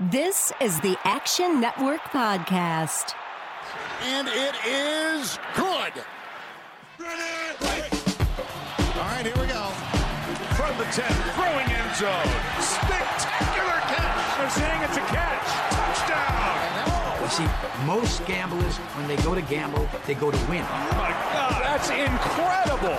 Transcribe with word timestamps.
This 0.00 0.52
is 0.60 0.78
the 0.78 0.96
Action 1.02 1.60
Network 1.60 1.98
Podcast. 2.12 3.14
And 4.02 4.28
it 4.28 4.54
is 4.64 5.40
good. 5.56 5.92
All 7.00 7.08
right, 8.94 9.26
here 9.26 9.34
we 9.34 9.48
go. 9.48 9.64
From 10.54 10.78
the 10.78 10.84
10, 10.84 11.02
throwing 11.34 11.66
end 11.66 11.96
zone. 11.96 12.30
Spectacular 12.62 13.80
catch. 13.90 14.38
They're 14.38 14.50
saying 14.50 14.82
it's 14.84 14.96
a 14.98 15.06
catch. 15.10 15.48
Touchdown. 15.74 17.20
You 17.20 17.28
see, 17.30 17.48
most 17.84 18.24
gamblers, 18.24 18.76
when 18.76 19.08
they 19.08 19.16
go 19.24 19.34
to 19.34 19.42
gamble, 19.42 19.88
they 20.06 20.14
go 20.14 20.30
to 20.30 20.38
win. 20.48 20.62
Oh 20.62 20.92
my 20.92 21.10
God, 21.10 21.60
that's 21.60 21.90
incredible. 21.90 22.94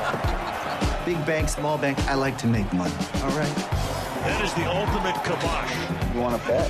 Big 1.06 1.26
bank, 1.26 1.48
small 1.48 1.78
bank, 1.78 1.98
I 2.10 2.16
like 2.16 2.38
to 2.40 2.48
make 2.48 2.74
money. 2.74 2.94
All 3.24 3.32
right. 3.38 3.89
That 4.22 4.44
is 4.44 4.54
the 4.54 4.66
ultimate 4.66 5.16
kibosh. 5.24 6.14
You 6.14 6.20
want 6.20 6.42
to 6.42 6.48
bet? 6.48 6.70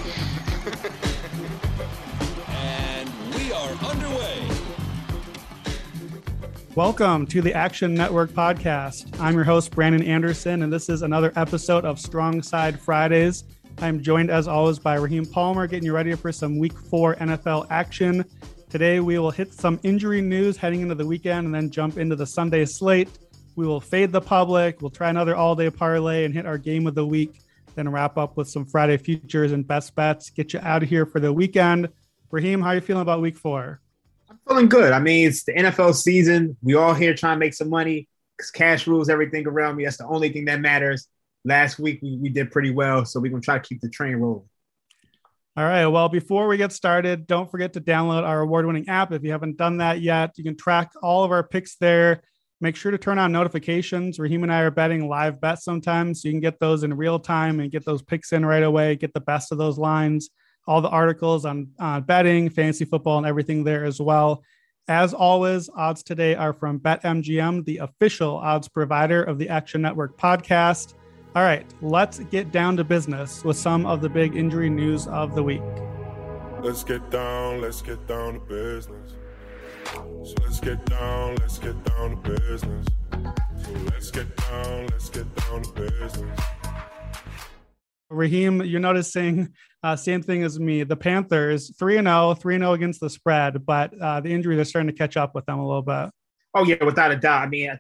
and 2.48 3.10
we 3.34 3.52
are 3.52 3.72
underway. 3.90 4.48
Welcome 6.76 7.26
to 7.26 7.42
the 7.42 7.52
Action 7.54 7.96
Network 7.96 8.30
podcast. 8.32 9.20
I'm 9.20 9.34
your 9.34 9.44
host, 9.44 9.72
Brandon 9.72 10.04
Anderson, 10.04 10.62
and 10.62 10.72
this 10.72 10.90
is 10.90 11.02
another 11.02 11.34
episode 11.36 11.86
of 11.86 12.00
Strong 12.00 12.44
Side 12.44 12.80
Fridays. 12.80 13.46
I'm 13.80 14.00
joined 14.00 14.30
as 14.30 14.48
always 14.48 14.78
by 14.78 14.96
Raheem 14.96 15.26
Palmer, 15.26 15.66
getting 15.66 15.86
you 15.86 15.96
ready 15.96 16.14
for 16.14 16.32
some 16.32 16.60
week 16.60 16.78
four 16.78 17.16
NFL 17.16 17.66
action. 17.72 18.26
Today, 18.70 19.00
we 19.00 19.18
will 19.18 19.32
hit 19.32 19.54
some 19.54 19.80
injury 19.82 20.22
news 20.22 20.56
heading 20.56 20.82
into 20.82 20.94
the 20.94 21.06
weekend 21.06 21.48
and 21.48 21.56
then 21.56 21.72
jump 21.72 21.98
into 21.98 22.16
the 22.16 22.28
Sunday 22.28 22.66
slate. 22.66 23.10
We 23.56 23.66
will 23.68 23.82
fade 23.82 24.14
the 24.14 24.22
public. 24.22 24.82
We'll 24.82 24.90
try 24.90 25.10
another 25.10 25.36
all 25.36 25.54
day 25.54 25.70
parlay 25.70 26.24
and 26.24 26.34
hit 26.34 26.46
our 26.46 26.58
game 26.58 26.88
of 26.88 26.96
the 26.96 27.06
week. 27.06 27.42
Then 27.76 27.90
wrap 27.90 28.18
up 28.18 28.38
with 28.38 28.50
some 28.50 28.66
Friday 28.66 28.98
futures 28.98 29.52
and 29.52 29.68
best 29.68 29.96
bets. 29.96 30.30
Get 30.30 30.54
you 30.54 30.60
out 30.62 30.84
of 30.84 30.90
here 30.90 31.06
for 31.06 31.20
the 31.20 31.32
weekend. 31.32 31.90
Raheem, 32.32 32.62
how 32.62 32.70
are 32.70 32.76
you 32.76 32.82
feeling 32.82 33.02
about 33.02 33.22
week 33.22 33.38
four? 33.38 33.82
I'm 34.30 34.40
feeling 34.48 34.70
good. 34.70 34.92
I 34.92 35.00
mean, 35.00 35.28
it's 35.28 35.44
the 35.44 35.54
NFL 35.54 35.96
season. 35.96 36.58
We 36.62 36.76
all 36.76 36.94
here 36.94 37.14
trying 37.14 37.36
to 37.36 37.40
make 37.40 37.54
some 37.54 37.70
money 37.70 38.08
because 38.38 38.52
cash 38.52 38.88
rules 38.88 39.10
everything 39.10 39.48
around 39.48 39.76
me. 39.76 39.86
That's 39.86 39.98
the 39.98 40.08
only 40.08 40.30
thing 40.32 40.46
that 40.46 40.60
matters. 40.60 41.08
Last 41.46 41.80
week 41.80 42.00
we, 42.02 42.18
we 42.18 42.30
did 42.30 42.52
pretty 42.52 42.72
well, 42.72 43.06
so 43.06 43.20
we're 43.20 43.32
gonna 43.32 43.42
try 43.42 43.58
to 43.58 43.68
keep 43.68 43.82
the 43.82 43.90
train 43.90 44.16
rolling. 44.16 44.48
All 45.58 45.66
right. 45.66 45.88
Well, 45.88 46.08
before 46.08 46.48
we 46.48 46.56
get 46.56 46.72
started, 46.72 47.28
don't 47.28 47.52
forget 47.52 47.74
to 47.74 47.82
download 47.82 48.24
our 48.24 48.42
award 48.42 48.66
winning 48.66 48.88
app. 48.88 49.12
If 49.12 49.24
you 49.24 49.32
haven't 49.32 49.58
done 49.58 49.78
that 49.78 50.00
yet, 50.00 50.38
you 50.38 50.44
can 50.44 50.56
track 50.56 50.92
all 51.02 51.24
of 51.24 51.32
our 51.32 51.44
picks 51.44 51.76
there. 51.76 52.22
Make 52.62 52.76
sure 52.76 52.92
to 52.92 52.98
turn 52.98 53.18
on 53.20 53.32
notifications. 53.32 54.20
Raheem 54.20 54.44
and 54.44 54.52
I 54.52 54.62
are 54.62 54.72
betting 54.72 55.08
live 55.08 55.40
bets 55.40 55.64
sometimes, 55.64 56.22
so 56.22 56.28
you 56.28 56.34
can 56.34 56.42
get 56.42 56.60
those 56.60 56.84
in 56.84 56.94
real 56.94 57.18
time 57.18 57.62
and 57.62 57.72
get 57.72 57.86
those 57.86 58.02
picks 58.02 58.34
in 58.34 58.46
right 58.46 58.64
away, 58.64 58.98
get 58.98 59.14
the 59.14 59.22
best 59.22 59.54
of 59.54 59.58
those 59.58 59.78
lines, 59.78 60.30
all 60.68 60.82
the 60.82 60.90
articles 60.90 61.46
on 61.46 61.70
uh, 61.80 62.02
betting, 62.02 62.50
fantasy 62.50 62.84
football, 62.84 63.18
and 63.18 63.26
everything 63.26 63.64
there 63.64 63.86
as 63.86 64.02
well. 64.02 64.44
As 64.90 65.14
always, 65.14 65.70
odds 65.74 66.04
today 66.04 66.36
are 66.36 66.52
from 66.52 66.80
BetMGM, 66.80 67.64
the 67.64 67.78
official 67.78 68.36
odds 68.38 68.68
provider 68.68 69.24
of 69.24 69.38
the 69.38 69.48
Action 69.48 69.82
Network 69.82 70.18
podcast. 70.18 70.96
All 71.36 71.44
right, 71.44 71.66
let's 71.82 72.20
get 72.20 72.52
down 72.52 72.76
to 72.78 72.84
business 72.84 73.44
with 73.46 73.56
some 73.56 73.86
of 73.86 74.02
the 74.02 74.10
big 74.10 74.36
injury 74.36 74.70
news 74.70 75.08
of 75.08 75.36
the 75.36 75.44
week. 75.44 75.62
Let's 76.62 76.84
get 76.84 77.10
down, 77.10 77.62
let's 77.62 77.82
get 77.82 78.06
down 78.06 78.34
to 78.34 78.40
business. 78.42 79.14
So 79.86 80.36
let's 80.42 80.60
get 80.60 80.86
down, 80.86 81.36
let's 81.36 81.58
get 81.58 81.84
down 81.86 82.22
to 82.22 82.30
business. 82.30 82.86
So 83.12 83.72
let's 83.86 84.12
get 84.12 84.36
down, 84.36 84.88
let's 84.88 85.10
get 85.10 85.36
down 85.36 85.64
to 85.64 85.72
business. 85.72 86.40
Raheem, 88.10 88.64
you're 88.64 88.80
noticing 88.80 89.54
uh, 89.84 89.96
same 89.96 90.22
thing 90.22 90.44
as 90.44 90.60
me. 90.60 90.84
The 90.84 90.96
Panthers 90.96 91.76
3 91.78 91.96
0, 91.96 92.34
3 92.34 92.58
0 92.58 92.74
against 92.74 93.00
the 93.00 93.10
spread, 93.10 93.66
but 93.66 93.94
uh, 94.00 94.20
the 94.22 94.30
injuries 94.34 94.60
are 94.60 94.66
starting 94.66 94.88
to 94.88 94.98
catch 94.98 95.16
up 95.16 95.36
with 95.36 95.46
them 95.46 95.60
a 95.60 95.66
little 95.66 95.82
bit. 95.82 96.10
Oh, 96.56 96.64
yeah, 96.64 96.84
without 96.84 97.12
a 97.12 97.16
doubt. 97.16 97.44
I 97.44 97.48
mean, 97.48 97.80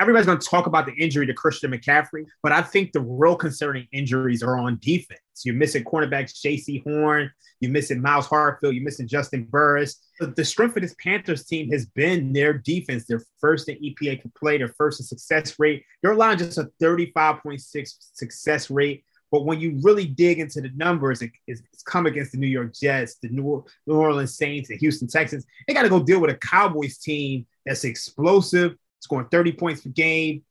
everybody's 0.00 0.26
going 0.26 0.38
to 0.38 0.48
talk 0.48 0.66
about 0.66 0.86
the 0.86 0.94
injury 0.94 1.26
to 1.26 1.34
Christian 1.34 1.70
McCaffrey, 1.70 2.24
but 2.42 2.52
I 2.52 2.62
think 2.62 2.92
the 2.92 3.00
real 3.00 3.36
concerning 3.36 3.86
injuries 3.92 4.42
are 4.42 4.56
on 4.56 4.78
defense. 4.80 5.20
You're 5.44 5.54
missing 5.54 5.84
cornerbacks 5.84 6.40
Jaycee 6.44 6.82
Horn, 6.82 7.30
you're 7.60 7.70
missing 7.70 8.00
Myles 8.00 8.26
Hartsfield, 8.26 8.74
you're 8.74 8.82
missing 8.82 9.06
Juston 9.06 9.48
Burris. 9.48 10.00
The 10.18 10.44
strength 10.44 10.76
of 10.76 10.82
this 10.82 10.94
Panthers 11.02 11.44
team 11.44 11.70
has 11.70 11.86
been 11.86 12.32
their 12.32 12.54
defense. 12.54 13.04
They're 13.06 13.24
first 13.40 13.68
in 13.68 13.76
EPA 13.76 14.22
per 14.22 14.30
play, 14.38 14.58
their 14.58 14.68
first 14.68 15.00
in 15.00 15.06
success 15.06 15.58
rate. 15.58 15.84
They're 16.02 16.12
allowing 16.12 16.38
just 16.38 16.58
a 16.58 16.70
35.6 16.82 17.60
success 18.14 18.70
rate. 18.70 19.04
But 19.30 19.44
when 19.44 19.60
you 19.60 19.78
really 19.82 20.06
dig 20.06 20.40
into 20.40 20.60
the 20.60 20.70
numbers, 20.74 21.22
it, 21.22 21.30
it's, 21.46 21.62
it's 21.72 21.82
come 21.82 22.06
against 22.06 22.32
the 22.32 22.38
New 22.38 22.48
York 22.48 22.74
Jets, 22.74 23.16
the 23.22 23.28
New, 23.28 23.64
New 23.86 23.94
Orleans 23.94 24.36
Saints, 24.36 24.68
the 24.68 24.76
Houston 24.76 25.08
Texans. 25.08 25.46
They 25.66 25.74
got 25.74 25.82
to 25.82 25.88
go 25.88 26.02
deal 26.02 26.20
with 26.20 26.30
a 26.30 26.36
Cowboys 26.36 26.98
team 26.98 27.46
that's 27.64 27.84
explosive, 27.84 28.74
scoring 29.00 29.28
30 29.30 29.52
points 29.52 29.82
per 29.82 29.90
game, 29.90 30.42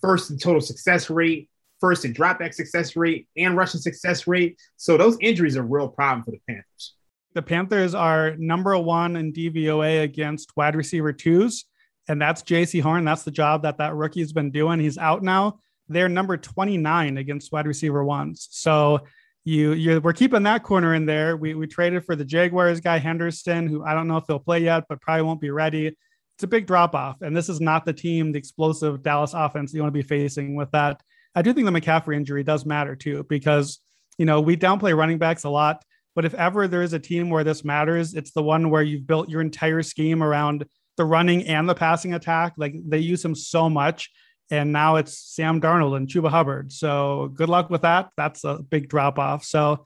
first 0.00 0.30
in 0.30 0.38
total 0.38 0.60
success 0.60 1.10
rate, 1.10 1.48
first 1.80 2.04
in 2.04 2.12
dropback 2.14 2.54
success 2.54 2.96
rate, 2.96 3.28
and 3.36 3.56
rushing 3.56 3.80
success 3.80 4.26
rate. 4.26 4.58
So 4.76 4.96
those 4.96 5.16
injuries 5.20 5.56
are 5.56 5.62
a 5.62 5.66
real 5.66 5.88
problem 5.88 6.24
for 6.24 6.32
the 6.32 6.40
Panthers. 6.48 6.94
The 7.34 7.42
Panthers 7.42 7.94
are 7.94 8.34
number 8.38 8.76
one 8.78 9.16
in 9.16 9.32
DVOA 9.32 10.02
against 10.02 10.56
wide 10.56 10.74
receiver 10.74 11.12
twos, 11.12 11.64
and 12.08 12.20
that's 12.20 12.42
Jaycee 12.42 12.80
Horn. 12.80 13.04
That's 13.04 13.24
the 13.24 13.30
job 13.30 13.62
that 13.62 13.78
that 13.78 13.94
rookie's 13.94 14.32
been 14.32 14.50
doing. 14.50 14.80
He's 14.80 14.98
out 14.98 15.22
now. 15.22 15.58
They're 15.88 16.08
number 16.08 16.36
29 16.36 17.18
against 17.18 17.52
wide 17.52 17.66
receiver 17.66 18.04
ones. 18.04 18.48
So 18.50 19.00
you 19.44 19.72
you 19.72 20.00
we're 20.00 20.12
keeping 20.12 20.42
that 20.44 20.64
corner 20.64 20.94
in 20.94 21.06
there. 21.06 21.36
We 21.36 21.54
we 21.54 21.66
traded 21.66 22.04
for 22.04 22.16
the 22.16 22.24
Jaguars 22.24 22.80
guy 22.80 22.98
Henderson, 22.98 23.68
who 23.68 23.84
I 23.84 23.94
don't 23.94 24.08
know 24.08 24.16
if 24.16 24.24
he'll 24.26 24.40
play 24.40 24.60
yet, 24.60 24.84
but 24.88 25.00
probably 25.00 25.22
won't 25.22 25.40
be 25.40 25.50
ready. 25.50 25.96
It's 26.36 26.44
a 26.44 26.48
big 26.48 26.66
drop 26.66 26.94
off, 26.94 27.22
and 27.22 27.34
this 27.34 27.48
is 27.48 27.60
not 27.60 27.86
the 27.86 27.92
team, 27.92 28.32
the 28.32 28.38
explosive 28.38 29.02
Dallas 29.02 29.32
offense 29.34 29.72
you 29.72 29.80
want 29.80 29.92
to 29.92 29.98
be 29.98 30.06
facing 30.06 30.54
with 30.54 30.70
that. 30.72 31.02
I 31.34 31.42
do 31.42 31.52
think 31.52 31.66
the 31.66 31.72
McCaffrey 31.72 32.14
injury 32.16 32.42
does 32.42 32.66
matter 32.66 32.94
too, 32.94 33.24
because 33.28 33.80
you 34.18 34.26
know 34.26 34.40
we 34.40 34.56
downplay 34.56 34.96
running 34.96 35.18
backs 35.18 35.44
a 35.44 35.50
lot, 35.50 35.82
but 36.14 36.24
if 36.24 36.34
ever 36.34 36.68
there 36.68 36.82
is 36.82 36.94
a 36.94 36.98
team 36.98 37.30
where 37.30 37.44
this 37.44 37.64
matters, 37.64 38.14
it's 38.14 38.32
the 38.32 38.42
one 38.42 38.70
where 38.70 38.82
you've 38.82 39.06
built 39.06 39.28
your 39.28 39.40
entire 39.40 39.82
scheme 39.82 40.22
around 40.22 40.64
the 40.96 41.04
running 41.04 41.46
and 41.46 41.68
the 41.68 41.74
passing 41.74 42.14
attack. 42.14 42.54
Like 42.56 42.74
they 42.86 42.98
use 42.98 43.24
him 43.24 43.34
so 43.34 43.68
much 43.68 44.10
and 44.50 44.72
now 44.72 44.96
it's 44.96 45.18
Sam 45.34 45.60
Darnold 45.60 45.96
and 45.96 46.08
Chuba 46.08 46.30
Hubbard. 46.30 46.72
So 46.72 47.30
good 47.34 47.48
luck 47.48 47.68
with 47.68 47.82
that. 47.82 48.10
That's 48.16 48.44
a 48.44 48.58
big 48.58 48.88
drop 48.88 49.18
off. 49.18 49.44
So 49.44 49.84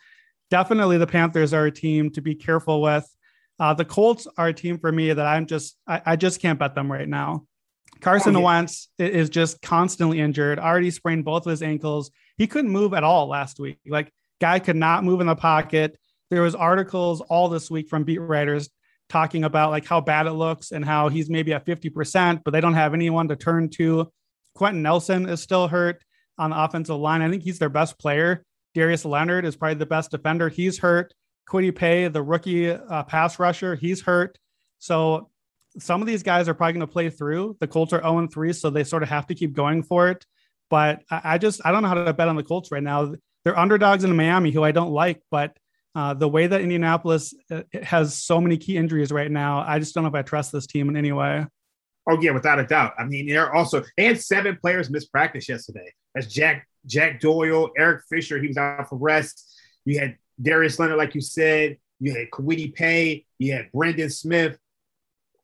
definitely 0.50 0.99
the 0.99 1.06
Panthers 1.06 1.55
are 1.55 1.67
a 1.67 1.71
team 1.71 2.11
to 2.11 2.21
be 2.21 2.34
careful 2.34 2.82
with. 2.82 3.09
Uh, 3.60 3.75
the 3.75 3.84
Colts 3.84 4.26
are 4.38 4.48
a 4.48 4.54
team 4.54 4.78
for 4.78 4.91
me 4.91 5.12
that 5.12 5.26
I'm 5.26 5.47
just 5.47 5.76
I, 5.87 6.00
I 6.06 6.16
just 6.16 6.41
can't 6.41 6.59
bet 6.59 6.75
them 6.75 6.91
right 6.91 7.09
now. 7.09 7.47
Carson 8.00 8.34
oh, 8.34 8.41
yeah. 8.41 8.44
Wentz 8.47 8.88
is 8.98 9.28
just 9.28 9.60
constantly 9.60 10.19
injured. 10.19 10.59
Already 10.59 10.91
sprained 10.91 11.26
both 11.26 11.44
of 11.47 11.50
his 11.50 11.62
ankles. 11.62 12.10
He 12.38 12.47
couldn't 12.47 12.70
move 12.70 12.94
at 12.94 13.04
all 13.04 13.28
last 13.28 13.60
week. 13.60 13.78
Like 13.87 14.10
guy 14.41 14.59
could 14.59 14.76
not 14.76 15.04
move 15.04 15.20
in 15.20 15.26
the 15.26 15.37
pocket. 15.37 15.99
There 16.31 16.43
was 16.43 16.54
articles 16.54 17.20
all 17.20 17.50
this 17.50 17.70
week 17.70 17.88
from 17.88 18.04
beat 18.04 18.19
writers 18.19 18.70
talking 19.10 19.44
about 19.44 19.70
like 19.70 19.84
how 19.84 20.00
bad 20.00 20.26
it 20.26 20.32
looks 20.32 20.70
and 20.70 20.84
how 20.84 21.09
he's 21.09 21.28
maybe 21.28 21.53
at 21.53 21.66
50%, 21.66 22.43
but 22.44 22.53
they 22.53 22.60
don't 22.60 22.75
have 22.75 22.94
anyone 22.94 23.28
to 23.28 23.37
turn 23.37 23.69
to. 23.70 24.10
Quenton 24.54 24.82
Nelson 24.82 25.28
is 25.28 25.43
still 25.43 25.69
hurt 25.69 26.03
on 26.38 26.50
the 26.50 26.62
offensive 26.62 26.97
line. 26.97 27.20
I 27.20 27.28
think 27.28 27.43
he's 27.43 27.59
their 27.59 27.69
best 27.69 27.99
player. 27.99 28.44
Darius 28.75 29.04
Leonard 29.04 29.44
is 29.44 29.56
probably 29.56 29.75
the 29.75 29.87
best 29.87 30.12
defender. 30.12 30.49
He's 30.49 30.78
hurt. 30.78 31.12
Kwity 31.48 31.74
Paye, 31.74 32.08
the 32.08 32.22
rookie 32.22 32.70
uh, 32.70 33.02
pass 33.04 33.38
rusher, 33.38 33.74
he's 33.74 34.00
hurt. 34.00 34.38
So 34.78 35.30
some 35.78 36.00
of 36.00 36.06
these 36.06 36.22
guys 36.22 36.48
are 36.48 36.54
probably 36.54 36.74
going 36.74 36.86
to 36.86 36.92
play 36.92 37.10
through. 37.10 37.56
The 37.60 37.66
Colts 37.66 37.92
are 37.92 38.02
0 38.02 38.28
3, 38.28 38.52
so 38.52 38.70
they 38.70 38.84
sort 38.84 39.02
of 39.02 39.08
have 39.08 39.26
to 39.28 39.34
keep 39.34 39.52
going 39.52 39.82
for 39.82 40.08
it. 40.08 40.24
But 40.68 41.02
I, 41.10 41.20
I, 41.24 41.38
just 41.38 41.60
I 41.64 41.72
don't 41.72 41.82
know 41.82 41.88
how 41.88 42.04
to 42.04 42.12
bet 42.12 42.28
on 42.28 42.36
the 42.36 42.42
Colts 42.42 42.70
right 42.70 42.82
now. 42.82 43.14
They're 43.44 43.58
underdogs 43.58 44.04
in 44.04 44.14
Miami, 44.14 44.50
who 44.50 44.62
I 44.62 44.72
don't 44.72 44.92
like, 44.92 45.22
but 45.30 45.56
uh, 45.94 46.14
the 46.14 46.28
way 46.28 46.46
that 46.46 46.60
Indianapolis 46.60 47.34
uh, 47.50 47.62
has 47.82 48.14
so 48.22 48.40
many 48.40 48.56
key 48.56 48.76
injuries 48.76 49.10
right 49.10 49.31
now, 49.31 49.64
I 49.66 49.78
just 49.78 49.94
don't 49.94 50.04
know 50.04 50.08
if 50.08 50.14
I 50.14 50.22
trust 50.22 50.52
this 50.52 50.66
team 50.66 50.88
in 50.88 50.96
any 50.96 51.12
way. 51.12 51.46
Oh 52.08 52.20
yeah, 52.20 52.31
without 52.31 52.58
a 52.58 52.66
doubt. 52.66 52.94
I 52.98 53.04
mean, 53.04 53.28
they're 53.28 53.54
also 53.54 53.82
they 53.96 54.04
had 54.04 54.20
seven 54.20 54.56
players 54.60 54.90
miss 54.90 55.06
practice 55.06 55.48
yesterday. 55.48 55.93
That's 56.14 56.26
Jack 56.26 56.66
Jack 56.86 57.20
Doyle, 57.20 57.70
Eric 57.76 58.02
Fisher. 58.08 58.40
He 58.40 58.48
was 58.48 58.56
out 58.56 58.88
for 58.88 58.96
rest. 58.96 59.60
You 59.84 59.98
had 59.98 60.16
Darius 60.40 60.78
Leonard, 60.78 60.98
like 60.98 61.14
you 61.14 61.20
said. 61.20 61.78
You 61.98 62.14
had 62.14 62.31
Kwity 62.31 62.75
Paye, 62.75 63.26
You 63.38 63.52
had 63.52 63.70
Brendan 63.72 64.10
Smith. 64.10 64.58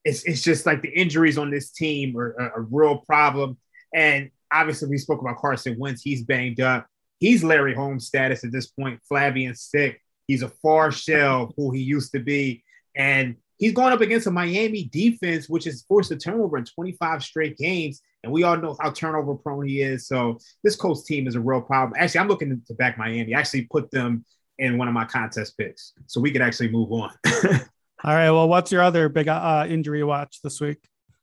It's 0.05 0.23
it's 0.25 0.43
just 0.43 0.65
like 0.65 0.83
the 0.83 0.89
injuries 0.89 1.37
on 1.37 1.51
this 1.51 1.71
team 1.71 2.17
are 2.17 2.33
a, 2.33 2.61
a 2.61 2.63
real 2.63 2.99
problem. 2.99 3.59
And 3.95 4.31
obviously, 4.53 4.89
we 4.89 4.99
spoke 4.99 5.21
about 5.21 5.37
Carson 5.39 5.79
Wentz. 5.79 6.03
He's 6.03 6.23
banged 6.23 6.61
up. 6.61 6.87
He's 7.19 7.45
Larry 7.45 7.75
Holmes 7.75 8.07
status 8.07 8.45
at 8.45 8.53
this 8.53 8.69
point. 8.69 9.01
Flabby 9.09 9.47
and 9.47 9.59
sick. 9.59 10.01
He's 10.27 10.43
a 10.43 10.49
far 10.49 10.91
shell 10.93 11.53
who 11.57 11.71
he 11.71 11.81
used 11.81 12.13
to 12.13 12.21
be. 12.21 12.63
And 12.97 13.37
he's 13.59 13.73
going 13.73 13.93
up 13.93 14.01
against 14.01 14.27
a 14.27 14.31
Miami 14.31 14.85
defense, 14.85 15.49
which 15.49 15.65
has 15.65 15.85
forced 15.89 16.11
a 16.11 16.17
turnover 16.17 16.59
in 16.59 16.65
25 16.65 17.23
straight 17.23 17.57
games. 17.57 18.01
And 18.23 18.33
we 18.33 18.43
all 18.43 18.57
know 18.57 18.77
how 18.81 18.91
turnover 18.91 19.35
prone 19.35 19.67
he 19.67 19.83
is. 19.83 20.09
So 20.09 20.39
this 20.65 20.77
Colts 20.77 21.05
team 21.05 21.27
is 21.27 21.37
a 21.37 21.41
real 21.41 21.61
problem. 21.61 21.95
Actually, 21.99 22.21
I'm 22.21 22.29
looking 22.29 22.63
to 22.67 22.75
back 22.75 22.99
Miami. 22.99 23.35
I 23.35 23.39
actually 23.39 23.63
put 23.63 23.91
them 23.91 24.25
in 24.59 24.79
one 24.79 24.89
of 24.89 24.95
my 24.95 25.05
contest 25.05 25.57
picks, 25.59 25.93
so 26.07 26.21
we 26.21 26.31
could 26.31 26.43
actually 26.43 26.71
move 26.71 26.91
on. 26.93 27.11
All 28.05 28.15
right. 28.15 28.31
Well, 28.31 28.49
what's 28.49 28.71
your 28.71 28.83
other 28.83 29.09
big 29.09 29.29
uh, 29.29 29.67
injury 29.69 30.05
watch 30.05 30.41
this 30.43 30.61
week? 30.61 30.79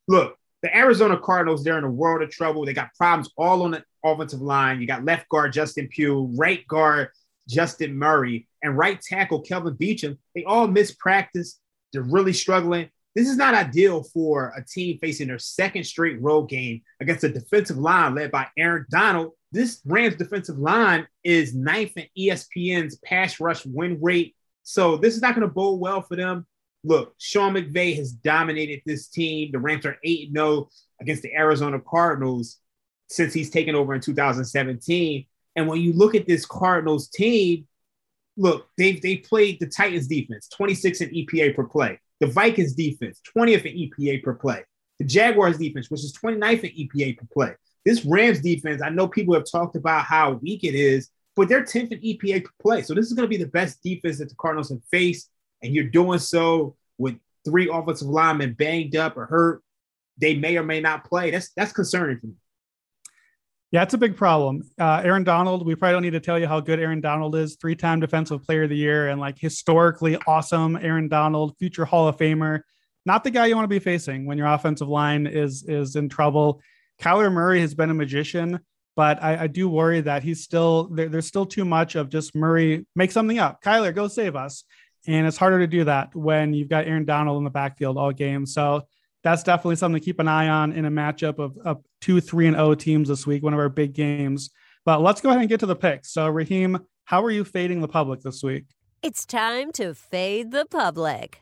Look, 0.08 0.36
the 0.62 0.76
Arizona 0.76 1.18
Cardinals, 1.18 1.62
they're 1.62 1.78
in 1.78 1.84
a 1.84 1.90
world 1.90 2.22
of 2.22 2.30
trouble. 2.30 2.64
They 2.64 2.72
got 2.72 2.94
problems 2.94 3.30
all 3.36 3.62
on 3.62 3.72
the 3.72 3.84
offensive 4.04 4.40
line. 4.40 4.80
You 4.80 4.86
got 4.86 5.04
left 5.04 5.28
guard 5.28 5.52
Justin 5.52 5.88
Pugh, 5.88 6.30
right 6.36 6.66
guard 6.66 7.10
Justin 7.48 7.96
Murray, 7.96 8.48
and 8.62 8.76
right 8.76 9.00
tackle 9.00 9.40
Kelvin 9.40 9.76
Beachum. 9.76 10.18
They 10.34 10.44
all 10.44 10.66
missed 10.66 10.98
practice. 10.98 11.60
They're 11.92 12.02
really 12.02 12.32
struggling. 12.32 12.88
This 13.14 13.28
is 13.28 13.36
not 13.36 13.54
ideal 13.54 14.02
for 14.02 14.52
a 14.56 14.64
team 14.64 14.98
facing 15.00 15.28
their 15.28 15.38
second 15.38 15.84
straight 15.84 16.20
road 16.20 16.48
game 16.48 16.82
against 17.00 17.22
a 17.22 17.28
defensive 17.28 17.78
line 17.78 18.16
led 18.16 18.32
by 18.32 18.48
Aaron 18.58 18.86
Donald. 18.90 19.32
This 19.52 19.80
Rams 19.84 20.16
defensive 20.16 20.58
line 20.58 21.06
is 21.22 21.54
ninth 21.54 21.92
in 21.96 22.06
ESPN's 22.18 22.96
pass 23.04 23.38
rush 23.38 23.64
win 23.64 23.98
rate. 24.02 24.34
So 24.64 24.96
this 24.96 25.14
is 25.14 25.22
not 25.22 25.36
going 25.36 25.46
to 25.46 25.54
bode 25.54 25.78
well 25.78 26.02
for 26.02 26.16
them. 26.16 26.44
Look, 26.82 27.14
Sean 27.18 27.54
McVay 27.54 27.96
has 27.96 28.12
dominated 28.12 28.82
this 28.84 29.08
team. 29.08 29.50
The 29.52 29.60
Rams 29.60 29.86
are 29.86 29.96
8 30.02 30.32
0 30.32 30.68
against 31.00 31.22
the 31.22 31.34
Arizona 31.34 31.80
Cardinals 31.80 32.58
since 33.08 33.32
he's 33.32 33.50
taken 33.50 33.76
over 33.76 33.94
in 33.94 34.00
2017. 34.00 35.26
And 35.56 35.68
when 35.68 35.80
you 35.80 35.92
look 35.92 36.16
at 36.16 36.26
this 36.26 36.44
Cardinals 36.44 37.08
team, 37.08 37.68
look, 38.36 38.66
they've 38.76 39.00
they 39.00 39.18
played 39.18 39.60
the 39.60 39.66
Titans 39.66 40.08
defense, 40.08 40.48
26 40.48 41.00
in 41.00 41.10
EPA 41.10 41.54
per 41.54 41.64
play. 41.64 42.00
The 42.20 42.26
Vikings 42.26 42.74
defense, 42.74 43.20
20th 43.36 43.64
in 43.64 43.90
EPA 43.90 44.22
per 44.22 44.34
play. 44.34 44.64
The 44.98 45.04
Jaguars 45.04 45.58
defense, 45.58 45.90
which 45.90 46.04
is 46.04 46.16
29th 46.16 46.64
in 46.64 46.88
EPA 46.88 47.18
per 47.18 47.26
play. 47.32 47.54
This 47.84 48.04
Rams 48.04 48.40
defense, 48.40 48.80
I 48.82 48.88
know 48.88 49.08
people 49.08 49.34
have 49.34 49.44
talked 49.50 49.76
about 49.76 50.04
how 50.04 50.32
weak 50.42 50.64
it 50.64 50.74
is, 50.74 51.10
but 51.36 51.48
they're 51.48 51.64
10th 51.64 51.92
in 51.92 52.00
EPA 52.00 52.44
per 52.44 52.50
play. 52.62 52.82
So 52.82 52.94
this 52.94 53.06
is 53.06 53.12
going 53.12 53.28
to 53.28 53.36
be 53.36 53.42
the 53.42 53.50
best 53.50 53.82
defense 53.82 54.18
that 54.18 54.28
the 54.28 54.36
Cardinals 54.36 54.70
have 54.70 54.82
faced. 54.90 55.30
And 55.62 55.74
you're 55.74 55.84
doing 55.84 56.18
so 56.18 56.76
with 56.98 57.16
three 57.44 57.68
offensive 57.70 58.08
linemen 58.08 58.54
banged 58.54 58.96
up 58.96 59.16
or 59.16 59.26
hurt. 59.26 59.62
They 60.18 60.34
may 60.34 60.56
or 60.56 60.62
may 60.62 60.80
not 60.80 61.04
play. 61.04 61.30
That's 61.30 61.50
that's 61.56 61.72
concerning 61.72 62.20
for 62.20 62.26
me. 62.28 62.34
Yeah, 63.74 63.82
it's 63.82 63.92
a 63.92 63.98
big 63.98 64.16
problem. 64.16 64.62
Uh, 64.78 65.02
Aaron 65.02 65.24
Donald, 65.24 65.66
we 65.66 65.74
probably 65.74 65.94
don't 65.94 66.02
need 66.02 66.10
to 66.10 66.20
tell 66.20 66.38
you 66.38 66.46
how 66.46 66.60
good 66.60 66.78
Aaron 66.78 67.00
Donald 67.00 67.34
is. 67.34 67.56
Three 67.56 67.74
time 67.74 67.98
defensive 67.98 68.44
player 68.44 68.62
of 68.62 68.70
the 68.70 68.76
year 68.76 69.08
and 69.08 69.20
like 69.20 69.36
historically 69.36 70.16
awesome 70.28 70.76
Aaron 70.76 71.08
Donald, 71.08 71.56
future 71.58 71.84
Hall 71.84 72.06
of 72.06 72.16
Famer. 72.16 72.60
Not 73.04 73.24
the 73.24 73.32
guy 73.32 73.46
you 73.46 73.56
want 73.56 73.64
to 73.64 73.68
be 73.68 73.80
facing 73.80 74.26
when 74.26 74.38
your 74.38 74.46
offensive 74.46 74.86
line 74.86 75.26
is 75.26 75.64
is 75.64 75.96
in 75.96 76.08
trouble. 76.08 76.60
Kyler 77.00 77.32
Murray 77.32 77.60
has 77.62 77.74
been 77.74 77.90
a 77.90 77.94
magician, 77.94 78.60
but 78.94 79.20
I, 79.20 79.42
I 79.42 79.46
do 79.48 79.68
worry 79.68 80.00
that 80.02 80.22
he's 80.22 80.44
still 80.44 80.84
there, 80.92 81.08
there's 81.08 81.26
still 81.26 81.44
too 81.44 81.64
much 81.64 81.96
of 81.96 82.08
just 82.08 82.32
Murray 82.32 82.86
make 82.94 83.10
something 83.10 83.40
up. 83.40 83.60
Kyler, 83.60 83.92
go 83.92 84.06
save 84.06 84.36
us. 84.36 84.62
And 85.08 85.26
it's 85.26 85.36
harder 85.36 85.58
to 85.58 85.66
do 85.66 85.82
that 85.82 86.14
when 86.14 86.54
you've 86.54 86.68
got 86.68 86.86
Aaron 86.86 87.06
Donald 87.06 87.38
in 87.38 87.44
the 87.44 87.50
backfield 87.50 87.98
all 87.98 88.12
game. 88.12 88.46
So 88.46 88.86
that's 89.24 89.42
definitely 89.42 89.76
something 89.76 90.00
to 90.00 90.04
keep 90.04 90.20
an 90.20 90.28
eye 90.28 90.48
on 90.48 90.70
in 90.70 90.84
a 90.84 90.90
matchup 90.92 91.40
of, 91.40 91.58
of 91.64 91.82
two, 92.04 92.20
three, 92.20 92.46
and 92.46 92.56
O 92.56 92.74
teams 92.74 93.08
this 93.08 93.26
week, 93.26 93.42
one 93.42 93.54
of 93.54 93.58
our 93.58 93.70
big 93.70 93.94
games. 93.94 94.50
But 94.84 95.00
let's 95.00 95.22
go 95.22 95.30
ahead 95.30 95.40
and 95.40 95.48
get 95.48 95.60
to 95.60 95.66
the 95.66 95.74
picks. 95.74 96.12
So, 96.12 96.28
Raheem, 96.28 96.78
how 97.04 97.24
are 97.24 97.30
you 97.30 97.44
fading 97.44 97.80
the 97.80 97.88
public 97.88 98.20
this 98.20 98.42
week? 98.42 98.66
It's 99.02 99.24
time 99.24 99.72
to 99.72 99.94
fade 99.94 100.50
the 100.50 100.66
public. 100.66 101.40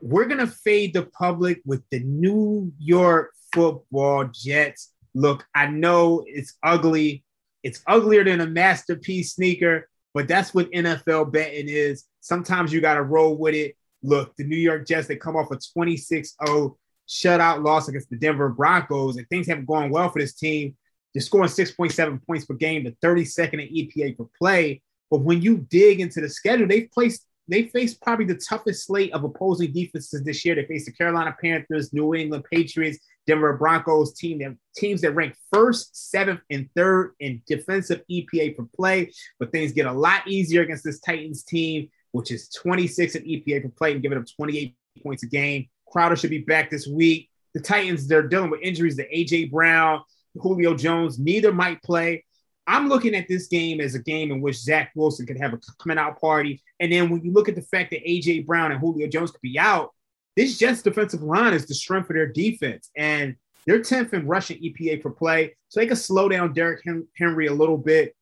We're 0.00 0.24
going 0.24 0.38
to 0.38 0.46
fade 0.46 0.94
the 0.94 1.02
public 1.02 1.60
with 1.66 1.82
the 1.90 2.00
New 2.00 2.72
York 2.78 3.34
football 3.52 4.30
Jets. 4.32 4.94
Look, 5.14 5.44
I 5.54 5.66
know 5.66 6.24
it's 6.26 6.54
ugly. 6.62 7.22
It's 7.62 7.82
uglier 7.86 8.24
than 8.24 8.40
a 8.40 8.46
masterpiece 8.46 9.34
sneaker, 9.34 9.90
but 10.14 10.26
that's 10.26 10.54
what 10.54 10.70
NFL 10.70 11.32
betting 11.32 11.68
is. 11.68 12.04
Sometimes 12.20 12.72
you 12.72 12.80
got 12.80 12.94
to 12.94 13.02
roll 13.02 13.36
with 13.36 13.54
it. 13.54 13.76
Look, 14.02 14.34
the 14.36 14.44
New 14.44 14.56
York 14.56 14.86
Jets, 14.86 15.06
they 15.06 15.16
come 15.16 15.36
off 15.36 15.50
a 15.50 15.58
26 15.74 16.34
0 16.46 16.78
shutout 17.08 17.64
loss 17.64 17.88
against 17.88 18.10
the 18.10 18.16
Denver 18.16 18.48
Broncos, 18.50 19.16
and 19.16 19.28
things 19.28 19.46
haven't 19.46 19.66
gone 19.66 19.90
well 19.90 20.10
for 20.10 20.20
this 20.20 20.34
team. 20.34 20.76
They're 21.14 21.22
scoring 21.22 21.48
6.7 21.48 22.24
points 22.26 22.44
per 22.44 22.54
game, 22.54 22.84
the 22.84 22.96
32nd 23.04 23.54
in 23.54 23.74
EPA 23.74 24.18
per 24.18 24.26
play. 24.38 24.82
But 25.10 25.20
when 25.20 25.40
you 25.40 25.66
dig 25.70 26.00
into 26.00 26.20
the 26.20 26.28
schedule, 26.28 26.66
they've 26.66 26.90
placed 26.90 27.24
they 27.50 27.62
faced 27.62 28.02
probably 28.02 28.26
the 28.26 28.34
toughest 28.46 28.84
slate 28.84 29.10
of 29.14 29.24
opposing 29.24 29.72
defenses 29.72 30.22
this 30.22 30.44
year. 30.44 30.54
They 30.54 30.66
faced 30.66 30.84
the 30.84 30.92
Carolina 30.92 31.34
Panthers, 31.42 31.94
New 31.94 32.14
England 32.14 32.44
Patriots, 32.52 32.98
Denver 33.26 33.56
Broncos 33.56 34.12
team, 34.12 34.58
teams 34.76 35.00
that 35.00 35.14
rank 35.14 35.34
first, 35.50 36.10
seventh, 36.10 36.40
and 36.50 36.68
third 36.76 37.14
in 37.20 37.40
defensive 37.46 38.02
EPA 38.10 38.54
per 38.54 38.66
play. 38.76 39.10
But 39.38 39.50
things 39.50 39.72
get 39.72 39.86
a 39.86 39.92
lot 39.92 40.28
easier 40.28 40.60
against 40.60 40.84
this 40.84 41.00
Titans 41.00 41.42
team 41.42 41.88
which 42.12 42.30
is 42.30 42.48
26 42.50 43.16
in 43.16 43.22
EPA 43.22 43.62
per 43.62 43.68
play 43.68 43.92
and 43.92 44.02
giving 44.02 44.18
up 44.18 44.24
28 44.36 44.74
points 45.02 45.22
a 45.22 45.26
game. 45.26 45.68
Crowder 45.90 46.16
should 46.16 46.30
be 46.30 46.38
back 46.38 46.70
this 46.70 46.86
week. 46.86 47.30
The 47.54 47.60
Titans, 47.60 48.06
they're 48.06 48.26
dealing 48.26 48.50
with 48.50 48.60
injuries 48.62 48.96
to 48.96 49.08
AJ 49.08 49.50
Brown, 49.50 50.02
Julio 50.36 50.74
Jones. 50.74 51.18
Neither 51.18 51.52
might 51.52 51.82
play. 51.82 52.24
I'm 52.66 52.88
looking 52.88 53.14
at 53.14 53.28
this 53.28 53.46
game 53.46 53.80
as 53.80 53.94
a 53.94 53.98
game 53.98 54.30
in 54.30 54.40
which 54.42 54.56
Zach 54.56 54.92
Wilson 54.94 55.26
could 55.26 55.38
have 55.38 55.54
a 55.54 55.60
coming 55.80 55.98
out 55.98 56.20
party. 56.20 56.62
And 56.80 56.92
then 56.92 57.08
when 57.08 57.22
you 57.22 57.32
look 57.32 57.48
at 57.48 57.54
the 57.54 57.62
fact 57.62 57.90
that 57.90 58.04
AJ 58.04 58.46
Brown 58.46 58.72
and 58.72 58.80
Julio 58.80 59.08
Jones 59.08 59.30
could 59.30 59.40
be 59.40 59.58
out, 59.58 59.94
this 60.36 60.58
Jets 60.58 60.82
defensive 60.82 61.22
line 61.22 61.54
is 61.54 61.66
the 61.66 61.74
strength 61.74 62.10
of 62.10 62.16
their 62.16 62.30
defense. 62.30 62.90
And 62.94 63.36
they're 63.66 63.80
10th 63.80 64.12
in 64.12 64.26
rushing 64.26 64.58
EPA 64.58 65.02
per 65.02 65.10
play. 65.10 65.56
So 65.68 65.80
they 65.80 65.86
can 65.86 65.96
slow 65.96 66.28
down 66.28 66.52
Derrick 66.52 66.84
Henry 67.16 67.46
a 67.46 67.54
little 67.54 67.78
bit. 67.78 68.14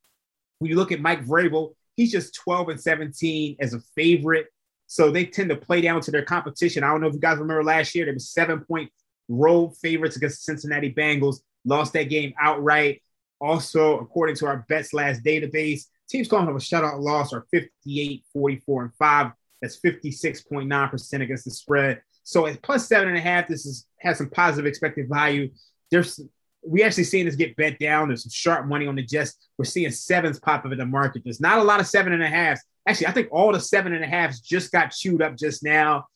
When 0.60 0.70
you 0.70 0.76
look 0.76 0.92
at 0.92 1.00
Mike 1.00 1.24
Vrabel, 1.24 1.74
He's 1.96 2.12
just 2.12 2.34
12 2.34 2.68
and 2.68 2.80
17 2.80 3.56
as 3.58 3.72
a 3.72 3.80
favorite. 3.94 4.48
So 4.86 5.10
they 5.10 5.26
tend 5.26 5.50
to 5.50 5.56
play 5.56 5.80
down 5.80 6.00
to 6.02 6.10
their 6.10 6.24
competition. 6.24 6.84
I 6.84 6.88
don't 6.88 7.00
know 7.00 7.08
if 7.08 7.14
you 7.14 7.20
guys 7.20 7.38
remember 7.38 7.64
last 7.64 7.94
year, 7.94 8.06
they 8.06 8.12
were 8.12 8.18
seven 8.18 8.60
point 8.60 8.90
road 9.28 9.76
favorites 9.76 10.16
against 10.16 10.46
the 10.46 10.52
Cincinnati 10.52 10.92
Bengals, 10.92 11.40
lost 11.64 11.92
that 11.94 12.04
game 12.04 12.32
outright. 12.40 13.02
Also, 13.40 13.98
according 13.98 14.36
to 14.36 14.46
our 14.46 14.64
Bet 14.68 14.92
Labs 14.92 15.20
database, 15.20 15.82
teams 16.08 16.28
calling 16.28 16.48
of 16.48 16.54
a 16.54 16.58
shutout 16.58 17.00
loss 17.00 17.32
are 17.32 17.46
58, 17.52 18.24
44, 18.32 18.82
and 18.82 18.94
5. 18.94 19.32
That's 19.60 19.80
56.9% 19.80 21.22
against 21.22 21.44
the 21.44 21.50
spread. 21.50 22.00
So 22.22 22.46
at 22.46 22.60
plus 22.62 22.88
seven 22.88 23.08
and 23.08 23.16
a 23.16 23.20
half, 23.20 23.46
this 23.46 23.66
is 23.66 23.86
has 24.00 24.18
some 24.18 24.30
positive 24.30 24.66
expected 24.66 25.08
value. 25.08 25.50
There's 25.90 26.20
we 26.66 26.82
actually 26.82 27.04
seeing 27.04 27.24
this 27.24 27.36
get 27.36 27.56
bet 27.56 27.78
down. 27.78 28.08
There's 28.08 28.24
some 28.24 28.30
sharp 28.30 28.66
money 28.66 28.86
on 28.86 28.96
the 28.96 29.02
Jets. 29.02 29.36
We're 29.56 29.64
seeing 29.64 29.90
sevens 29.92 30.40
pop 30.40 30.64
up 30.64 30.72
in 30.72 30.78
the 30.78 30.86
market. 30.86 31.22
There's 31.24 31.40
not 31.40 31.58
a 31.58 31.62
lot 31.62 31.78
of 31.80 31.86
seven 31.86 32.12
and 32.12 32.22
a. 32.22 32.60
Actually, 32.86 33.08
I 33.08 33.12
think 33.12 33.28
all 33.30 33.52
the 33.52 33.60
seven 33.60 33.92
and 33.92 34.04
a 34.04 34.06
halves 34.06 34.40
just 34.40 34.72
got 34.72 34.88
chewed 34.88 35.22
up 35.22 35.36
just 35.36 35.62
now. 35.64 36.06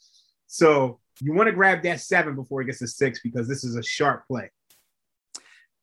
So 0.46 1.00
you 1.20 1.32
want 1.32 1.48
to 1.48 1.52
grab 1.52 1.82
that 1.82 2.00
seven 2.00 2.34
before 2.34 2.62
it 2.62 2.66
gets 2.66 2.78
to 2.78 2.86
six 2.86 3.20
because 3.22 3.48
this 3.48 3.64
is 3.64 3.76
a 3.76 3.82
sharp 3.82 4.26
play. 4.26 4.50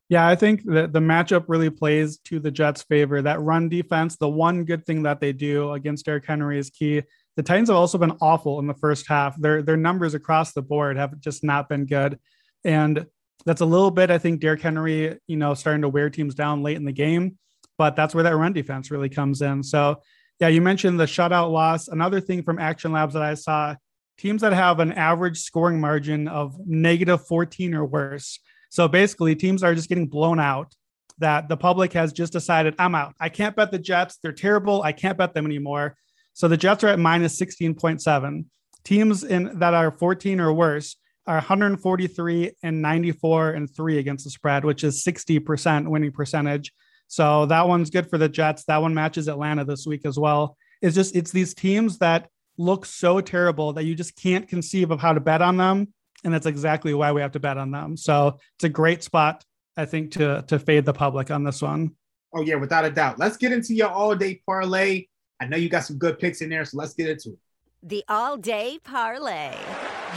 Yeah, 0.10 0.26
I 0.26 0.36
think 0.36 0.64
that 0.66 0.94
the 0.94 1.00
matchup 1.00 1.46
really 1.48 1.70
plays 1.70 2.18
to 2.20 2.40
the 2.40 2.52
Jets' 2.52 2.84
favor. 2.84 3.22
That 3.22 3.42
run 3.42 3.68
defense, 3.68 4.16
the 4.16 4.30
one 4.30 4.64
good 4.64 4.86
thing 4.86 5.04
that 5.04 5.20
they 5.20 5.34
do 5.34 5.74
against 5.74 6.06
Derrick 6.06 6.26
Henry 6.26 6.58
is 6.58 6.70
key. 6.70 7.04
The 7.36 7.44
Titans 7.44 7.70
have 7.70 7.78
also 7.78 7.98
been 7.98 8.18
awful 8.22 8.60
in 8.60 8.68
the 8.68 8.74
first 8.74 9.08
half. 9.08 9.40
Their 9.40 9.62
their 9.62 9.78
numbers 9.78 10.14
across 10.14 10.54
the 10.54 10.62
board 10.62 10.96
have 10.96 11.20
just 11.20 11.44
not 11.44 11.68
been 11.68 11.86
good. 11.86 12.20
And 12.64 13.06
that's 13.46 13.62
a 13.62 13.66
little 13.66 13.92
bit, 13.92 14.10
I 14.10 14.18
think, 14.18 14.40
Derrick 14.40 14.62
Henry, 14.62 15.20
you 15.28 15.38
know, 15.38 15.54
starting 15.54 15.82
to 15.82 15.90
wear 15.90 16.10
teams 16.10 16.36
down 16.36 16.64
late 16.64 16.78
in 16.78 16.86
the 16.86 16.92
game, 16.92 17.38
but 17.78 17.96
that's 17.96 18.16
where 18.16 18.24
that 18.24 18.36
run 18.36 18.54
defense 18.54 18.92
really 18.92 19.10
comes 19.10 19.42
in. 19.42 19.62
So, 19.62 20.02
yeah, 20.40 20.50
you 20.50 20.62
mentioned 20.62 21.00
the 21.00 21.06
shutout 21.06 21.52
loss. 21.52 21.88
Another 21.88 22.20
thing 22.20 22.44
from 22.44 22.60
Action 22.60 22.92
Labs 22.92 23.14
that 23.14 23.24
I 23.24 23.34
saw 23.34 23.76
teams 24.18 24.42
that 24.42 24.54
have 24.54 24.80
an 24.80 24.92
average 24.94 25.40
scoring 25.40 25.80
margin 25.80 26.28
of 26.28 26.56
negative 26.66 27.26
14 27.28 27.74
or 27.74 27.86
worse. 27.86 28.40
So 28.70 28.88
basically, 28.88 29.36
teams 29.36 29.64
are 29.64 29.74
just 29.74 29.90
getting 29.90 30.08
blown 30.08 30.40
out. 30.40 30.74
That 31.20 31.50
the 31.50 31.58
public 31.58 31.94
has 31.94 32.14
just 32.14 32.32
decided, 32.32 32.76
I'm 32.78 32.94
out. 32.94 33.16
I 33.20 33.30
can't 33.30 33.56
bet 33.56 33.72
the 33.72 33.80
Jets. 33.80 34.20
They're 34.22 34.32
terrible. 34.32 34.84
I 34.84 34.92
can't 34.92 35.18
bet 35.18 35.34
them 35.34 35.48
anymore. 35.48 35.96
So 36.34 36.48
the 36.48 36.58
Jets 36.58 36.84
are 36.84 36.90
at 36.90 37.00
minus 37.00 37.40
16.7. 37.42 38.46
Teams 38.84 39.24
in 39.24 39.58
that 39.58 39.74
are 39.74 39.90
14 39.90 40.40
or 40.40 40.54
worse 40.54 40.96
are 41.26 41.38
143 41.38 42.52
and 42.62 42.84
94 42.84 43.50
and 43.50 43.76
three 43.76 43.98
against 43.98 44.26
the 44.26 44.30
spread, 44.30 44.64
which 44.64 44.84
is 44.84 45.04
60% 45.04 45.88
winning 45.88 46.12
percentage. 46.12 46.72
So 47.08 47.46
that 47.48 47.68
one's 47.68 47.90
good 47.90 48.10
for 48.10 48.18
the 48.18 48.30
Jets. 48.30 48.66
That 48.66 48.82
one 48.82 48.94
matches 48.94 49.28
Atlanta 49.28 49.66
this 49.66 49.86
week 49.86 50.06
as 50.06 50.20
well. 50.20 50.58
It's 50.82 50.96
just, 50.96 51.16
it's 51.16 51.32
these 51.32 51.54
teams 51.54 51.98
that 52.00 52.30
look 52.58 52.86
so 52.86 53.22
terrible 53.22 53.74
that 53.74 53.86
you 53.86 53.96
just 53.96 54.16
can't 54.16 54.48
conceive 54.48 54.92
of 54.92 55.00
how 55.00 55.14
to 55.14 55.20
bet 55.20 55.42
on 55.42 55.58
them. 55.58 55.94
And 56.24 56.34
that's 56.34 56.46
exactly 56.46 56.94
why 56.94 57.12
we 57.12 57.22
have 57.22 57.32
to 57.34 57.40
bet 57.40 57.58
on 57.58 57.72
them. 57.72 57.96
So 57.96 58.40
it's 58.56 58.64
a 58.64 58.70
great 58.70 59.04
spot, 59.04 59.44
I 59.76 59.86
think, 59.86 60.12
to, 60.14 60.44
to 60.48 60.60
fade 60.60 60.86
the 60.86 60.94
public 60.94 61.32
on 61.32 61.44
this 61.44 61.62
one. 61.62 61.92
Oh, 62.36 62.42
yeah, 62.42 62.56
without 62.56 62.86
a 62.86 62.90
doubt. 62.90 63.20
Let's 63.20 63.38
get 63.38 63.52
into 63.52 63.74
your 63.74 63.90
all 63.90 64.16
day 64.16 64.42
parlay. 64.46 65.06
I 65.40 65.46
know 65.46 65.58
you 65.58 65.70
got 65.70 65.86
some 65.86 65.98
good 65.98 66.20
picks 66.20 66.42
in 66.42 66.50
there, 66.50 66.66
so 66.66 66.78
let's 66.78 66.94
get 66.94 67.10
into 67.10 67.30
it. 67.30 67.38
The 67.84 68.04
all 68.10 68.38
day 68.38 68.80
parlay. 68.84 69.56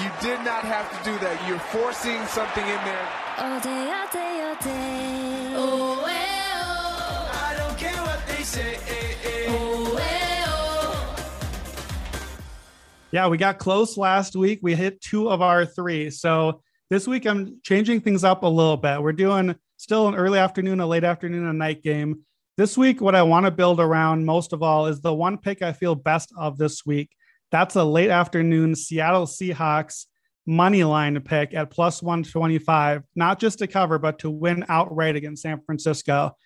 You 0.02 0.10
did 0.20 0.38
not 0.44 0.64
have 0.64 0.90
to 0.90 1.10
do 1.10 1.18
that. 1.18 1.46
You're 1.46 1.58
forcing 1.58 2.24
something 2.26 2.64
in 2.64 2.84
there. 2.84 3.08
All 3.38 3.60
day, 3.60 3.92
all 3.92 4.08
day, 4.12 4.42
all 4.48 4.56
day. 4.62 5.39
Yeah, 13.12 13.26
we 13.26 13.38
got 13.38 13.58
close 13.58 13.96
last 13.96 14.36
week. 14.36 14.60
We 14.62 14.76
hit 14.76 15.00
two 15.00 15.28
of 15.28 15.42
our 15.42 15.66
three. 15.66 16.10
So 16.10 16.62
this 16.90 17.08
week 17.08 17.26
I'm 17.26 17.60
changing 17.64 18.02
things 18.02 18.22
up 18.22 18.44
a 18.44 18.46
little 18.46 18.76
bit. 18.76 19.02
We're 19.02 19.12
doing 19.12 19.56
still 19.78 20.06
an 20.06 20.14
early 20.14 20.38
afternoon, 20.38 20.80
a 20.80 20.86
late 20.86 21.02
afternoon, 21.02 21.46
a 21.46 21.52
night 21.52 21.82
game. 21.82 22.20
This 22.56 22.78
week, 22.78 23.00
what 23.00 23.16
I 23.16 23.22
want 23.22 23.46
to 23.46 23.50
build 23.50 23.80
around 23.80 24.26
most 24.26 24.52
of 24.52 24.62
all 24.62 24.86
is 24.86 25.00
the 25.00 25.14
one 25.14 25.38
pick 25.38 25.60
I 25.60 25.72
feel 25.72 25.94
best 25.94 26.32
of 26.36 26.56
this 26.56 26.86
week. 26.86 27.10
That's 27.50 27.74
a 27.74 27.82
late 27.82 28.10
afternoon 28.10 28.76
Seattle 28.76 29.26
Seahawks 29.26 30.06
money 30.46 30.84
line 30.84 31.20
pick 31.20 31.54
at 31.54 31.70
plus 31.70 32.02
125, 32.02 33.02
not 33.14 33.40
just 33.40 33.58
to 33.58 33.66
cover, 33.66 33.98
but 33.98 34.18
to 34.20 34.30
win 34.30 34.64
outright 34.68 35.16
against 35.16 35.42
San 35.42 35.60
Francisco. 35.62 36.36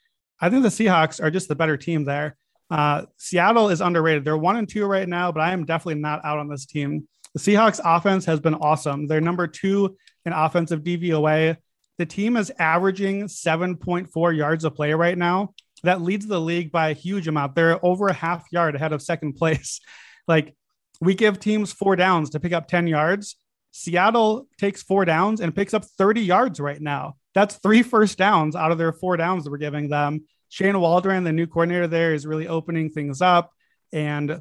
I 0.40 0.50
think 0.50 0.62
the 0.62 0.68
Seahawks 0.68 1.22
are 1.22 1.30
just 1.30 1.48
the 1.48 1.54
better 1.54 1.76
team 1.76 2.04
there. 2.04 2.36
Uh, 2.70 3.06
Seattle 3.16 3.68
is 3.68 3.80
underrated. 3.80 4.24
They're 4.24 4.36
one 4.36 4.56
and 4.56 4.68
two 4.68 4.86
right 4.86 5.08
now, 5.08 5.32
but 5.32 5.40
I 5.40 5.52
am 5.52 5.64
definitely 5.64 6.00
not 6.00 6.24
out 6.24 6.38
on 6.38 6.48
this 6.48 6.66
team. 6.66 7.08
The 7.34 7.40
Seahawks 7.40 7.80
offense 7.84 8.24
has 8.26 8.40
been 8.40 8.54
awesome. 8.54 9.06
They're 9.06 9.20
number 9.20 9.46
two 9.46 9.96
in 10.24 10.32
offensive 10.32 10.82
DVOA. 10.82 11.56
The 11.98 12.06
team 12.06 12.36
is 12.36 12.52
averaging 12.58 13.24
7.4 13.24 14.36
yards 14.36 14.64
a 14.64 14.70
play 14.70 14.92
right 14.92 15.16
now. 15.16 15.54
That 15.82 16.00
leads 16.00 16.26
the 16.26 16.40
league 16.40 16.72
by 16.72 16.90
a 16.90 16.94
huge 16.94 17.28
amount. 17.28 17.54
They're 17.54 17.84
over 17.84 18.08
a 18.08 18.12
half 18.12 18.44
yard 18.50 18.74
ahead 18.74 18.92
of 18.92 19.02
second 19.02 19.34
place. 19.34 19.80
Like 20.26 20.56
we 21.02 21.14
give 21.14 21.38
teams 21.38 21.70
four 21.70 21.96
downs 21.96 22.30
to 22.30 22.40
pick 22.40 22.54
up 22.54 22.66
10 22.66 22.86
yards. 22.86 23.36
Seattle 23.76 24.46
takes 24.56 24.84
four 24.84 25.04
downs 25.04 25.40
and 25.40 25.52
picks 25.52 25.74
up 25.74 25.84
30 25.84 26.20
yards 26.20 26.60
right 26.60 26.80
now. 26.80 27.16
That's 27.34 27.56
three 27.56 27.82
first 27.82 28.16
downs 28.16 28.54
out 28.54 28.70
of 28.70 28.78
their 28.78 28.92
four 28.92 29.16
downs 29.16 29.42
that 29.42 29.50
we're 29.50 29.58
giving 29.58 29.88
them. 29.88 30.26
Shane 30.48 30.78
Waldron, 30.78 31.24
the 31.24 31.32
new 31.32 31.48
coordinator 31.48 31.88
there, 31.88 32.14
is 32.14 32.24
really 32.24 32.46
opening 32.46 32.88
things 32.90 33.20
up. 33.20 33.50
And 33.92 34.40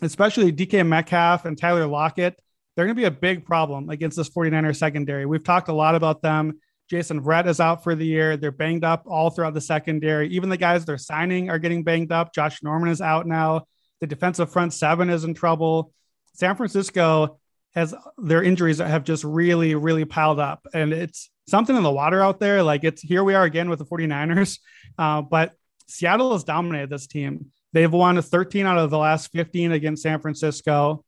especially 0.00 0.50
DK 0.50 0.86
Metcalf 0.86 1.44
and 1.44 1.58
Tyler 1.58 1.86
Lockett, 1.86 2.40
they're 2.74 2.86
going 2.86 2.96
to 2.96 3.00
be 3.00 3.04
a 3.04 3.10
big 3.10 3.44
problem 3.44 3.90
against 3.90 4.16
this 4.16 4.30
49er 4.30 4.74
secondary. 4.74 5.26
We've 5.26 5.44
talked 5.44 5.68
a 5.68 5.74
lot 5.74 5.94
about 5.94 6.22
them. 6.22 6.58
Jason 6.88 7.22
Verrett 7.22 7.48
is 7.48 7.60
out 7.60 7.84
for 7.84 7.94
the 7.94 8.06
year. 8.06 8.38
They're 8.38 8.50
banged 8.50 8.82
up 8.82 9.04
all 9.06 9.28
throughout 9.28 9.52
the 9.52 9.60
secondary. 9.60 10.30
Even 10.30 10.48
the 10.48 10.56
guys 10.56 10.86
they're 10.86 10.96
signing 10.96 11.50
are 11.50 11.58
getting 11.58 11.84
banged 11.84 12.12
up. 12.12 12.32
Josh 12.32 12.62
Norman 12.62 12.88
is 12.88 13.02
out 13.02 13.26
now. 13.26 13.66
The 14.00 14.06
defensive 14.06 14.50
front 14.50 14.72
seven 14.72 15.10
is 15.10 15.24
in 15.24 15.34
trouble. 15.34 15.92
San 16.32 16.56
Francisco 16.56 17.39
has 17.74 17.94
their 18.18 18.42
injuries 18.42 18.78
have 18.78 19.04
just 19.04 19.24
really, 19.24 19.74
really 19.74 20.04
piled 20.04 20.40
up. 20.40 20.66
And 20.74 20.92
it's 20.92 21.30
something 21.48 21.76
in 21.76 21.82
the 21.82 21.90
water 21.90 22.22
out 22.22 22.40
there. 22.40 22.62
Like 22.62 22.84
it's 22.84 23.02
here 23.02 23.22
we 23.22 23.34
are 23.34 23.44
again 23.44 23.68
with 23.70 23.78
the 23.78 23.86
49ers. 23.86 24.58
Uh, 24.98 25.22
but 25.22 25.54
Seattle 25.86 26.32
has 26.32 26.44
dominated 26.44 26.90
this 26.90 27.06
team. 27.06 27.46
They've 27.72 27.92
won 27.92 28.20
13 28.20 28.66
out 28.66 28.78
of 28.78 28.90
the 28.90 28.98
last 28.98 29.30
15 29.32 29.72
against 29.72 30.02
San 30.02 30.20
Francisco. 30.20 31.04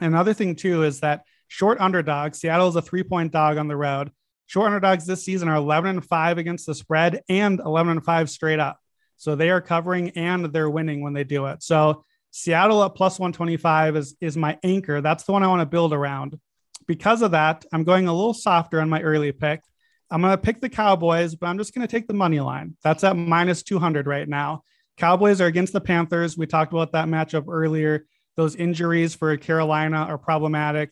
Another 0.00 0.34
thing, 0.34 0.56
too, 0.56 0.82
is 0.84 1.00
that 1.00 1.24
short 1.48 1.80
underdogs, 1.80 2.38
Seattle 2.38 2.68
is 2.68 2.76
a 2.76 2.82
three 2.82 3.02
point 3.02 3.32
dog 3.32 3.58
on 3.58 3.68
the 3.68 3.76
road. 3.76 4.10
Short 4.46 4.66
underdogs 4.66 5.06
this 5.06 5.24
season 5.24 5.48
are 5.48 5.56
11 5.56 5.90
and 5.90 6.04
5 6.04 6.38
against 6.38 6.66
the 6.66 6.74
spread 6.74 7.22
and 7.28 7.60
11 7.60 7.92
and 7.92 8.04
5 8.04 8.30
straight 8.30 8.60
up. 8.60 8.78
So 9.16 9.36
they 9.36 9.50
are 9.50 9.60
covering 9.60 10.10
and 10.10 10.46
they're 10.46 10.70
winning 10.70 11.02
when 11.02 11.12
they 11.12 11.24
do 11.24 11.46
it. 11.46 11.62
So 11.62 12.04
Seattle 12.36 12.82
at 12.82 12.96
plus 12.96 13.20
125 13.20 13.94
is, 13.94 14.16
is 14.20 14.36
my 14.36 14.58
anchor. 14.64 15.00
That's 15.00 15.22
the 15.22 15.30
one 15.30 15.44
I 15.44 15.46
want 15.46 15.60
to 15.60 15.66
build 15.66 15.92
around. 15.92 16.36
Because 16.84 17.22
of 17.22 17.30
that, 17.30 17.64
I'm 17.72 17.84
going 17.84 18.08
a 18.08 18.12
little 18.12 18.34
softer 18.34 18.80
on 18.80 18.88
my 18.88 19.00
early 19.02 19.30
pick. 19.30 19.62
I'm 20.10 20.20
going 20.20 20.32
to 20.32 20.42
pick 20.42 20.60
the 20.60 20.68
Cowboys, 20.68 21.36
but 21.36 21.46
I'm 21.46 21.58
just 21.58 21.72
going 21.72 21.86
to 21.86 21.90
take 21.90 22.08
the 22.08 22.12
money 22.12 22.40
line. 22.40 22.76
That's 22.82 23.04
at 23.04 23.16
minus 23.16 23.62
200 23.62 24.08
right 24.08 24.28
now. 24.28 24.64
Cowboys 24.96 25.40
are 25.40 25.46
against 25.46 25.72
the 25.72 25.80
Panthers. 25.80 26.36
We 26.36 26.48
talked 26.48 26.72
about 26.72 26.90
that 26.90 27.06
matchup 27.06 27.44
earlier. 27.48 28.04
Those 28.36 28.56
injuries 28.56 29.14
for 29.14 29.36
Carolina 29.36 29.98
are 29.98 30.18
problematic. 30.18 30.90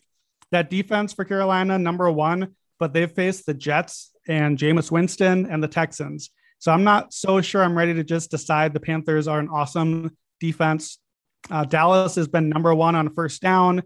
That 0.51 0.69
defense 0.69 1.11
for 1.11 1.25
Carolina, 1.25 1.77
number 1.77 2.09
one, 2.09 2.55
but 2.79 2.93
they've 2.93 3.11
faced 3.11 3.45
the 3.45 3.53
Jets 3.53 4.13
and 4.29 4.57
Jameis 4.57 4.91
Winston 4.91 5.47
and 5.47 5.61
the 5.61 5.67
Texans. 5.67 6.29
So 6.59 6.71
I'm 6.71 6.85
not 6.85 7.13
so 7.13 7.41
sure 7.41 7.61
I'm 7.61 7.77
ready 7.77 7.95
to 7.95 8.03
just 8.05 8.31
decide 8.31 8.71
the 8.71 8.79
Panthers 8.79 9.27
are 9.27 9.39
an 9.39 9.49
awesome 9.49 10.15
defense 10.39 10.99
uh, 11.49 11.65
Dallas 11.65 12.15
has 12.15 12.27
been 12.27 12.49
number 12.49 12.73
one 12.73 12.95
on 12.95 13.13
first 13.13 13.41
down. 13.41 13.83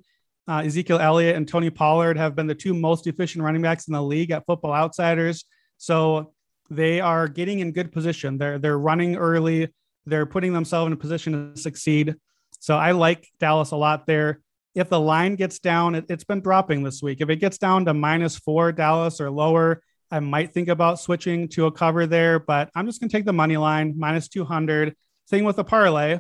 Uh, 0.48 0.62
Ezekiel 0.66 1.00
Elliott 1.00 1.36
and 1.36 1.48
Tony 1.48 1.70
Pollard 1.70 2.18
have 2.18 2.36
been 2.36 2.48
the 2.48 2.56
two 2.56 2.74
most 2.74 3.08
efficient 3.08 3.44
running 3.44 3.62
backs 3.62 3.88
in 3.88 3.94
the 3.94 4.02
league 4.02 4.32
at 4.32 4.46
Football 4.46 4.74
Outsiders. 4.74 5.46
So 5.78 6.34
they 6.70 7.02
are 7.02 7.28
getting 7.28 7.60
in 7.60 7.72
good 7.72 7.92
position. 7.92 8.38
They're 8.38 8.60
they're 8.60 8.80
running 8.80 9.16
early. 9.16 9.70
They're 10.06 10.26
putting 10.26 10.54
themselves 10.54 10.88
in 10.88 10.94
a 10.94 10.98
position 10.98 11.54
to 11.54 11.60
succeed. 11.60 12.16
So 12.60 12.78
I 12.78 12.92
like 12.92 13.28
Dallas 13.40 13.72
a 13.72 13.76
lot 13.76 14.08
there. 14.08 14.40
If 14.74 14.90
the 14.90 15.00
line 15.00 15.36
gets 15.36 15.60
down, 15.60 15.96
it, 15.96 16.06
it's 16.10 16.24
been 16.24 16.40
dropping 16.40 16.84
this 16.84 17.02
week. 17.02 17.20
If 17.20 17.30
it 17.30 17.38
gets 17.38 17.58
down 17.58 17.86
to 17.86 17.94
minus 17.94 18.38
four 18.38 18.72
Dallas 18.72 19.20
or 19.20 19.30
lower, 19.30 19.82
I 20.10 20.20
might 20.20 20.54
think 20.54 20.70
about 20.70 21.00
switching 21.00 21.50
to 21.50 21.66
a 21.66 21.72
cover 21.72 22.06
there. 22.06 22.40
But 22.40 22.70
I'm 22.74 22.86
just 22.86 23.02
going 23.02 23.10
to 23.10 23.18
take 23.18 23.26
the 23.26 23.34
money 23.34 23.58
line 23.58 23.96
minus 23.98 24.28
200. 24.30 24.96
Thing 25.30 25.44
with 25.44 25.58
the 25.58 25.66
parlay 25.66 26.20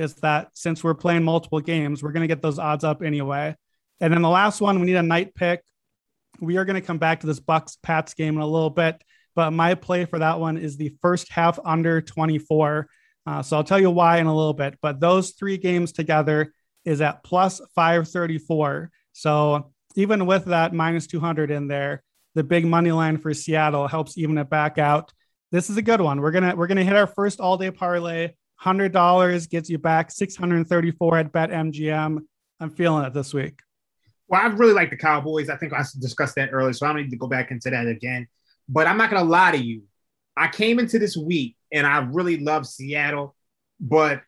is 0.00 0.14
that 0.16 0.48
since 0.54 0.82
we're 0.82 0.94
playing 0.94 1.22
multiple 1.22 1.60
games, 1.60 2.02
we're 2.02 2.12
going 2.12 2.22
to 2.22 2.34
get 2.34 2.42
those 2.42 2.58
odds 2.58 2.84
up 2.84 3.02
anyway. 3.02 3.54
And 4.00 4.12
then 4.12 4.22
the 4.22 4.28
last 4.28 4.60
one, 4.60 4.80
we 4.80 4.86
need 4.86 4.96
a 4.96 5.02
night 5.02 5.34
pick. 5.34 5.62
We 6.40 6.56
are 6.56 6.64
going 6.64 6.80
to 6.80 6.86
come 6.86 6.98
back 6.98 7.20
to 7.20 7.26
this 7.26 7.38
Bucs 7.38 7.76
Pats 7.82 8.14
game 8.14 8.36
in 8.36 8.40
a 8.40 8.46
little 8.46 8.70
bit, 8.70 9.02
but 9.36 9.50
my 9.50 9.74
play 9.74 10.06
for 10.06 10.18
that 10.18 10.40
one 10.40 10.56
is 10.56 10.76
the 10.76 10.96
first 11.02 11.30
half 11.30 11.58
under 11.64 12.00
24. 12.00 12.88
Uh, 13.26 13.42
so 13.42 13.56
I'll 13.56 13.64
tell 13.64 13.78
you 13.78 13.90
why 13.90 14.18
in 14.18 14.26
a 14.26 14.34
little 14.34 14.54
bit. 14.54 14.78
But 14.80 15.00
those 15.00 15.32
three 15.32 15.58
games 15.58 15.92
together 15.92 16.54
is 16.86 17.02
at 17.02 17.22
plus 17.22 17.60
534. 17.74 18.90
So 19.12 19.70
even 19.96 20.24
with 20.24 20.46
that 20.46 20.72
minus 20.72 21.06
200 21.06 21.50
in 21.50 21.68
there, 21.68 22.02
the 22.34 22.44
big 22.44 22.64
money 22.64 22.92
line 22.92 23.18
for 23.18 23.34
Seattle 23.34 23.86
helps 23.86 24.16
even 24.16 24.38
it 24.38 24.48
back 24.48 24.78
out. 24.78 25.12
This 25.52 25.68
is 25.68 25.76
a 25.76 25.82
good 25.82 26.00
one. 26.00 26.20
We're 26.20 26.30
gonna 26.30 26.54
we're 26.54 26.68
gonna 26.68 26.84
hit 26.84 26.96
our 26.96 27.08
first 27.08 27.40
all 27.40 27.56
day 27.58 27.72
parlay 27.72 28.30
hundred 28.60 28.92
dollars 28.92 29.46
gets 29.46 29.70
you 29.70 29.78
back 29.78 30.10
six 30.10 30.36
hundred 30.36 30.68
thirty-four 30.68 31.16
at 31.16 31.32
BetMGM. 31.32 32.18
I'm 32.60 32.70
feeling 32.70 33.06
it 33.06 33.14
this 33.14 33.32
week. 33.32 33.60
Well, 34.28 34.42
I 34.42 34.46
really 34.48 34.74
like 34.74 34.90
the 34.90 34.98
Cowboys. 34.98 35.48
I 35.48 35.56
think 35.56 35.72
I 35.72 35.82
discussed 35.98 36.34
that 36.34 36.50
earlier, 36.52 36.74
so 36.74 36.86
I 36.86 36.92
don't 36.92 37.02
need 37.02 37.10
to 37.10 37.16
go 37.16 37.26
back 37.26 37.50
into 37.50 37.70
that 37.70 37.86
again. 37.86 38.28
But 38.68 38.86
I'm 38.86 38.98
not 38.98 39.10
gonna 39.10 39.24
lie 39.24 39.52
to 39.52 39.56
you. 39.56 39.84
I 40.36 40.48
came 40.48 40.78
into 40.78 40.98
this 40.98 41.16
week 41.16 41.56
and 41.72 41.86
I 41.86 42.00
really 42.00 42.38
love 42.38 42.66
Seattle, 42.66 43.34
but 43.80 44.20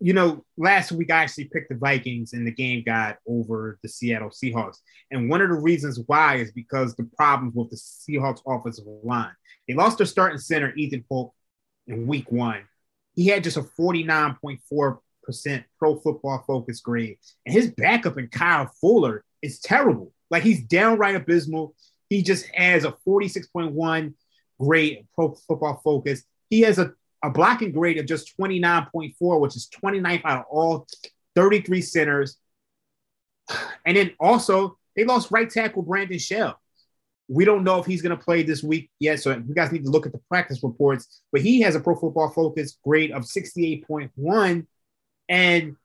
you 0.00 0.12
know, 0.12 0.44
last 0.56 0.90
week 0.90 1.12
I 1.12 1.22
actually 1.22 1.44
picked 1.44 1.68
the 1.68 1.76
Vikings 1.76 2.32
and 2.32 2.46
the 2.46 2.52
game 2.52 2.82
got 2.84 3.18
over 3.28 3.78
the 3.82 3.88
Seattle 3.88 4.30
Seahawks. 4.30 4.78
And 5.10 5.30
one 5.30 5.40
of 5.40 5.50
the 5.50 5.54
reasons 5.54 6.00
why 6.06 6.36
is 6.36 6.50
because 6.50 6.96
the 6.96 7.08
problems 7.16 7.54
with 7.54 7.70
the 7.70 7.76
Seahawks 7.76 8.40
offensive 8.46 8.86
line. 9.04 9.34
They 9.68 9.74
lost 9.74 9.98
their 9.98 10.06
starting 10.06 10.38
center, 10.38 10.74
Ethan 10.74 11.04
Pocic, 11.10 11.30
in 11.86 12.06
week 12.06 12.32
one 12.32 12.64
he 13.18 13.26
had 13.26 13.42
just 13.42 13.56
a 13.56 13.62
49.4% 13.62 15.64
pro 15.76 15.96
football 15.96 16.44
focus 16.46 16.80
grade. 16.80 17.18
And 17.44 17.52
his 17.52 17.72
backup 17.72 18.16
in 18.16 18.28
Kyle 18.28 18.70
Fuller 18.80 19.24
is 19.42 19.58
terrible. 19.58 20.12
Like 20.30 20.44
he's 20.44 20.62
downright 20.62 21.16
abysmal. 21.16 21.74
He 22.08 22.22
just 22.22 22.46
has 22.54 22.84
a 22.84 22.94
46.1 23.04 24.14
grade 24.60 25.08
pro 25.16 25.34
football 25.34 25.80
focus. 25.82 26.22
He 26.48 26.60
has 26.60 26.78
a, 26.78 26.92
a 27.24 27.30
blocking 27.30 27.72
grade 27.72 27.98
of 27.98 28.06
just 28.06 28.38
29.4, 28.38 29.40
which 29.40 29.56
is 29.56 29.68
29th 29.82 30.24
out 30.24 30.42
of 30.42 30.46
all 30.48 30.86
33 31.34 31.82
centers. 31.82 32.36
And 33.84 33.96
then 33.96 34.12
also, 34.20 34.78
they 34.94 35.04
lost 35.04 35.32
right 35.32 35.50
tackle 35.50 35.82
Brandon 35.82 36.20
Shell. 36.20 36.56
We 37.28 37.44
don't 37.44 37.64
know 37.64 37.78
if 37.78 37.86
he's 37.86 38.02
going 38.02 38.16
to 38.16 38.24
play 38.24 38.42
this 38.42 38.62
week 38.62 38.90
yet, 38.98 39.20
so 39.20 39.30
you 39.30 39.54
guys 39.54 39.70
need 39.70 39.84
to 39.84 39.90
look 39.90 40.06
at 40.06 40.12
the 40.12 40.20
practice 40.28 40.62
reports. 40.62 41.22
But 41.30 41.42
he 41.42 41.60
has 41.60 41.74
a 41.74 41.80
Pro 41.80 41.94
Football 41.94 42.30
Focus 42.30 42.78
grade 42.82 43.12
of 43.12 43.22
68.1, 43.22 44.66
and 45.28 45.76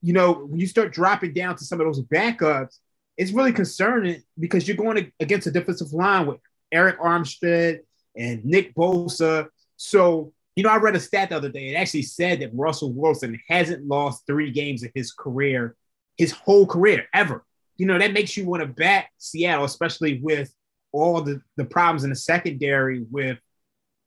you 0.00 0.12
know 0.12 0.32
when 0.32 0.60
you 0.60 0.66
start 0.66 0.92
dropping 0.92 1.34
down 1.34 1.56
to 1.56 1.64
some 1.64 1.80
of 1.80 1.86
those 1.86 2.02
backups, 2.02 2.78
it's 3.16 3.32
really 3.32 3.52
concerning 3.52 4.22
because 4.38 4.66
you're 4.66 4.76
going 4.76 5.12
against 5.20 5.46
a 5.46 5.50
defensive 5.50 5.92
line 5.92 6.26
with 6.26 6.38
Arik 6.72 6.98
Armstead 6.98 7.80
and 8.16 8.44
Nick 8.44 8.74
Bosa. 8.74 9.48
So 9.76 10.32
you 10.58 10.64
know, 10.64 10.70
I 10.70 10.76
read 10.78 10.96
a 10.96 11.00
stat 11.00 11.28
the 11.28 11.36
other 11.36 11.50
day. 11.50 11.68
It 11.68 11.76
actually 11.76 12.02
said 12.02 12.40
that 12.40 12.50
Russell 12.52 12.92
Wilson 12.92 13.38
hasn't 13.48 13.86
lost 13.86 14.26
three 14.26 14.50
games 14.50 14.82
in 14.82 14.90
his 14.92 15.12
career, 15.12 15.76
his 16.16 16.32
whole 16.32 16.66
career 16.66 17.06
ever. 17.14 17.44
You 17.76 17.86
know, 17.86 17.96
that 17.96 18.12
makes 18.12 18.36
you 18.36 18.44
want 18.44 18.62
to 18.62 18.66
back 18.66 19.12
Seattle, 19.18 19.64
especially 19.64 20.18
with 20.20 20.52
all 20.92 21.20
the, 21.22 21.40
the 21.56 21.64
problems 21.64 22.04
in 22.04 22.10
the 22.10 22.16
secondary 22.16 23.04
with 23.10 23.38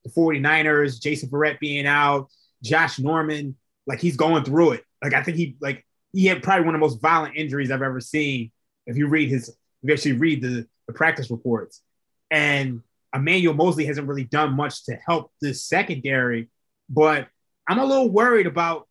the 0.04 0.10
49ers, 0.12 1.02
Jason 1.02 1.30
Verrett 1.30 1.60
being 1.60 1.86
out, 1.86 2.28
Josh 2.64 3.00
Norman, 3.00 3.56
like 3.88 4.00
he's 4.00 4.18
going 4.18 4.44
through 4.44 4.72
it. 4.72 4.86
Like 5.04 5.14
I 5.14 5.24
think 5.24 5.38
he 5.38 5.56
like 5.60 5.86
he 6.14 6.26
had 6.26 6.44
probably 6.44 6.66
one 6.66 6.76
of 6.76 6.80
the 6.80 6.86
most 6.86 7.02
violent 7.02 7.36
injuries 7.36 7.72
I've 7.72 7.82
ever 7.82 8.00
seen. 8.00 8.52
If 8.86 8.98
you 8.98 9.08
read 9.08 9.30
his, 9.30 9.50
if 9.50 9.56
you 9.84 9.94
actually 9.94 10.14
read 10.14 10.42
the, 10.42 10.68
the 10.88 10.94
practice 10.94 11.32
reports, 11.32 11.82
and 12.30 12.82
Emmanuel 13.14 13.54
Moseley 13.54 13.86
hasn't 13.86 14.08
really 14.08 14.24
done 14.24 14.54
much 14.54 14.86
to 14.86 14.96
help 14.96 15.32
this 15.42 15.66
secondary. 15.66 16.50
But 16.90 17.28
I'm 17.68 17.80
a 17.80 17.86
little 17.86 18.10
worried 18.10 18.48
about 18.48 18.88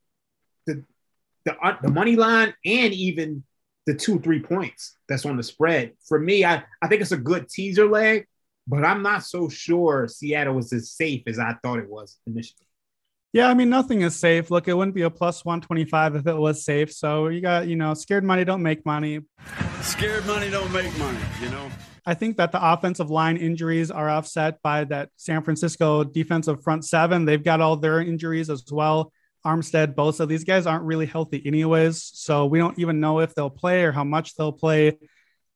the 0.67 0.85
the, 1.45 1.57
uh, 1.59 1.77
the 1.83 1.91
money 1.91 2.17
line 2.17 2.55
and 2.65 2.93
even 2.93 3.45
the 3.87 3.95
two, 3.95 4.21
three 4.21 4.41
points 4.41 4.97
that's 5.09 5.27
on 5.27 5.37
the 5.37 5.43
spread. 5.43 5.93
For 6.07 6.19
me, 6.19 6.45
I, 6.45 6.63
I 6.83 6.89
think 6.89 7.01
it's 7.01 7.13
a 7.13 7.17
good 7.17 7.49
teaser 7.49 7.87
leg, 7.87 8.27
but 8.67 8.85
I'm 8.85 9.03
not 9.03 9.25
so 9.25 9.49
sure 9.49 10.07
Seattle 10.09 10.55
was 10.55 10.73
as 10.73 10.91
safe 10.91 11.23
as 11.27 11.39
I 11.39 11.55
thought 11.63 11.79
it 11.79 11.89
was 11.89 12.19
initially. 12.27 12.67
Yeah, 13.33 13.49
I 13.49 13.55
mean, 13.55 13.71
nothing 13.71 14.03
is 14.03 14.17
safe. 14.17 14.51
Look, 14.51 14.67
it 14.67 14.75
wouldn't 14.75 14.95
be 14.95 15.03
a 15.03 15.11
plus 15.11 15.45
125 15.45 16.17
if 16.17 16.27
it 16.27 16.35
was 16.35 16.65
safe. 16.65 16.93
So 16.93 17.29
you 17.29 17.41
got, 17.41 17.69
you 17.69 17.77
know, 17.77 17.95
scared 17.95 18.25
money 18.25 18.45
don't 18.45 18.63
make 18.63 18.85
money. 18.85 19.21
Scared 19.83 20.27
money 20.27 20.51
don't 20.51 20.73
make 20.73 20.97
money, 20.99 21.19
you 21.41 21.49
know? 21.51 21.71
I 22.05 22.15
think 22.15 22.39
that 22.39 22.51
the 22.51 22.73
offensive 22.73 23.09
line 23.09 23.37
injuries 23.37 23.91
are 23.91 24.09
offset 24.09 24.61
by 24.63 24.85
that 24.85 25.11
San 25.17 25.43
Francisco 25.43 26.03
defensive 26.03 26.63
front 26.65 26.85
seven. 26.85 27.25
They've 27.25 27.43
got 27.43 27.61
all 27.61 27.77
their 27.77 28.01
injuries 28.01 28.51
as 28.51 28.65
well. 28.71 29.13
Armstead, 29.45 29.95
Bosa, 29.95 30.29
these 30.29 30.45
guys 30.45 30.67
aren't 30.67 30.85
really 30.85 31.07
healthy 31.07 31.43
anyways. 31.45 32.03
So 32.15 32.47
we 32.47 32.59
don't 32.59 32.79
even 32.79 33.01
know 33.01 33.21
if 33.21 33.35
they'll 33.35 33.51
play 33.51 33.85
or 33.85 33.93
how 33.93 34.05
much 34.05 34.35
they'll 34.35 34.53
play. 34.53 34.99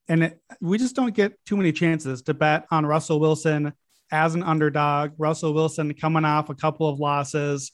And 0.09 0.25
it, 0.25 0.41
we 0.61 0.79
just 0.79 0.97
don't 0.97 1.15
get 1.15 1.33
too 1.45 1.57
many 1.57 1.73
chances 1.73 2.23
to 2.23 2.35
bet 2.35 2.67
on 2.71 2.87
Russell 2.87 3.21
Wilson 3.21 3.73
as 4.11 4.35
an 4.35 4.43
underdog. 4.43 5.13
Russell 5.19 5.55
Wilson 5.55 5.93
coming 5.95 6.25
off 6.25 6.51
a 6.51 6.55
couple 6.55 6.89
of 6.89 6.99
losses. 6.99 7.73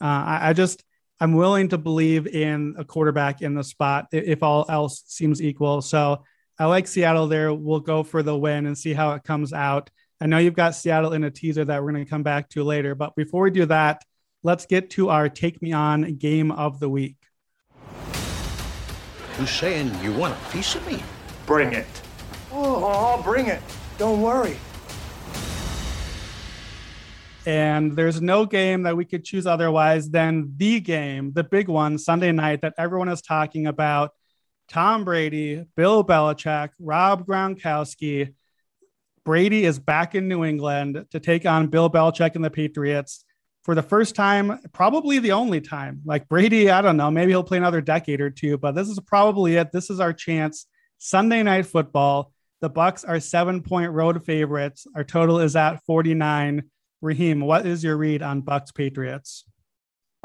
Uh, 0.00 0.04
I, 0.04 0.50
I, 0.50 0.52
just, 0.52 0.82
I'm 1.20 1.34
willing 1.34 1.68
to 1.68 1.78
believe 1.78 2.26
in 2.26 2.74
a 2.78 2.84
quarterback 2.84 3.42
in 3.42 3.54
the 3.54 3.64
spot 3.64 4.06
if 4.12 4.42
all 4.42 4.66
else 4.68 5.02
seems 5.06 5.40
equal. 5.40 5.82
So 5.82 6.24
I 6.58 6.66
like 6.66 6.86
Seattle 6.86 7.26
there. 7.26 7.52
We'll 7.52 7.80
go 7.80 8.02
for 8.02 8.22
the 8.22 8.36
win 8.36 8.66
and 8.66 8.76
see 8.76 8.92
how 8.92 9.12
it 9.12 9.24
comes 9.24 9.52
out. 9.52 9.90
I 10.20 10.26
know 10.26 10.38
you've 10.38 10.54
got 10.54 10.76
Seattle 10.76 11.14
in 11.14 11.24
a 11.24 11.30
teaser 11.30 11.64
that 11.64 11.82
we're 11.82 11.92
going 11.92 12.04
to 12.04 12.10
come 12.10 12.22
back 12.22 12.48
to 12.50 12.64
later. 12.64 12.94
But 12.94 13.16
before 13.16 13.42
we 13.42 13.50
do 13.50 13.66
that, 13.66 14.02
let's 14.42 14.66
get 14.66 14.90
to 14.90 15.08
our 15.08 15.28
Take 15.28 15.62
Me 15.62 15.72
On 15.72 16.14
game 16.16 16.50
of 16.50 16.80
the 16.80 16.88
week. 16.88 17.16
You 19.38 19.46
saying 19.46 19.92
you 20.02 20.12
want 20.12 20.34
a 20.34 20.50
piece 20.52 20.74
of 20.74 20.86
me? 20.86 21.02
Bring 21.46 21.72
it. 21.72 21.86
Oh, 22.50 22.84
I'll 22.84 23.22
bring 23.22 23.46
it. 23.46 23.62
Don't 23.98 24.20
worry. 24.20 24.56
And 27.44 27.96
there's 27.96 28.20
no 28.20 28.46
game 28.46 28.82
that 28.82 28.96
we 28.96 29.04
could 29.04 29.24
choose 29.24 29.46
otherwise 29.46 30.10
than 30.10 30.52
the 30.56 30.80
game, 30.80 31.32
the 31.32 31.42
big 31.42 31.68
one, 31.68 31.98
Sunday 31.98 32.30
night 32.30 32.60
that 32.60 32.74
everyone 32.78 33.08
is 33.08 33.22
talking 33.22 33.66
about. 33.66 34.10
Tom 34.68 35.04
Brady, 35.04 35.64
Bill 35.76 36.04
Belichick, 36.04 36.70
Rob 36.78 37.26
Gronkowski. 37.26 38.34
Brady 39.24 39.64
is 39.64 39.78
back 39.78 40.14
in 40.14 40.28
New 40.28 40.44
England 40.44 41.06
to 41.10 41.20
take 41.20 41.46
on 41.46 41.66
Bill 41.66 41.90
Belichick 41.90 42.36
and 42.36 42.44
the 42.44 42.50
Patriots 42.50 43.24
for 43.62 43.74
the 43.74 43.82
first 43.82 44.14
time, 44.14 44.58
probably 44.72 45.18
the 45.18 45.32
only 45.32 45.60
time. 45.60 46.00
Like 46.04 46.28
Brady, 46.28 46.70
I 46.70 46.82
don't 46.82 46.96
know, 46.96 47.10
maybe 47.10 47.32
he'll 47.32 47.44
play 47.44 47.58
another 47.58 47.80
decade 47.80 48.20
or 48.20 48.30
two, 48.30 48.58
but 48.58 48.74
this 48.74 48.88
is 48.88 48.98
probably 49.06 49.56
it. 49.56 49.72
This 49.72 49.90
is 49.90 50.00
our 50.00 50.12
chance. 50.12 50.66
Sunday 50.98 51.42
night 51.42 51.66
football. 51.66 52.32
The 52.60 52.70
Bucs 52.70 53.04
are 53.06 53.18
seven 53.18 53.60
point 53.62 53.90
road 53.90 54.24
favorites. 54.24 54.86
Our 54.94 55.02
total 55.02 55.40
is 55.40 55.56
at 55.56 55.84
49. 55.84 56.62
Raheem, 57.00 57.40
what 57.40 57.66
is 57.66 57.82
your 57.82 57.96
read 57.96 58.22
on 58.22 58.42
Bucs 58.42 58.72
Patriots? 58.72 59.44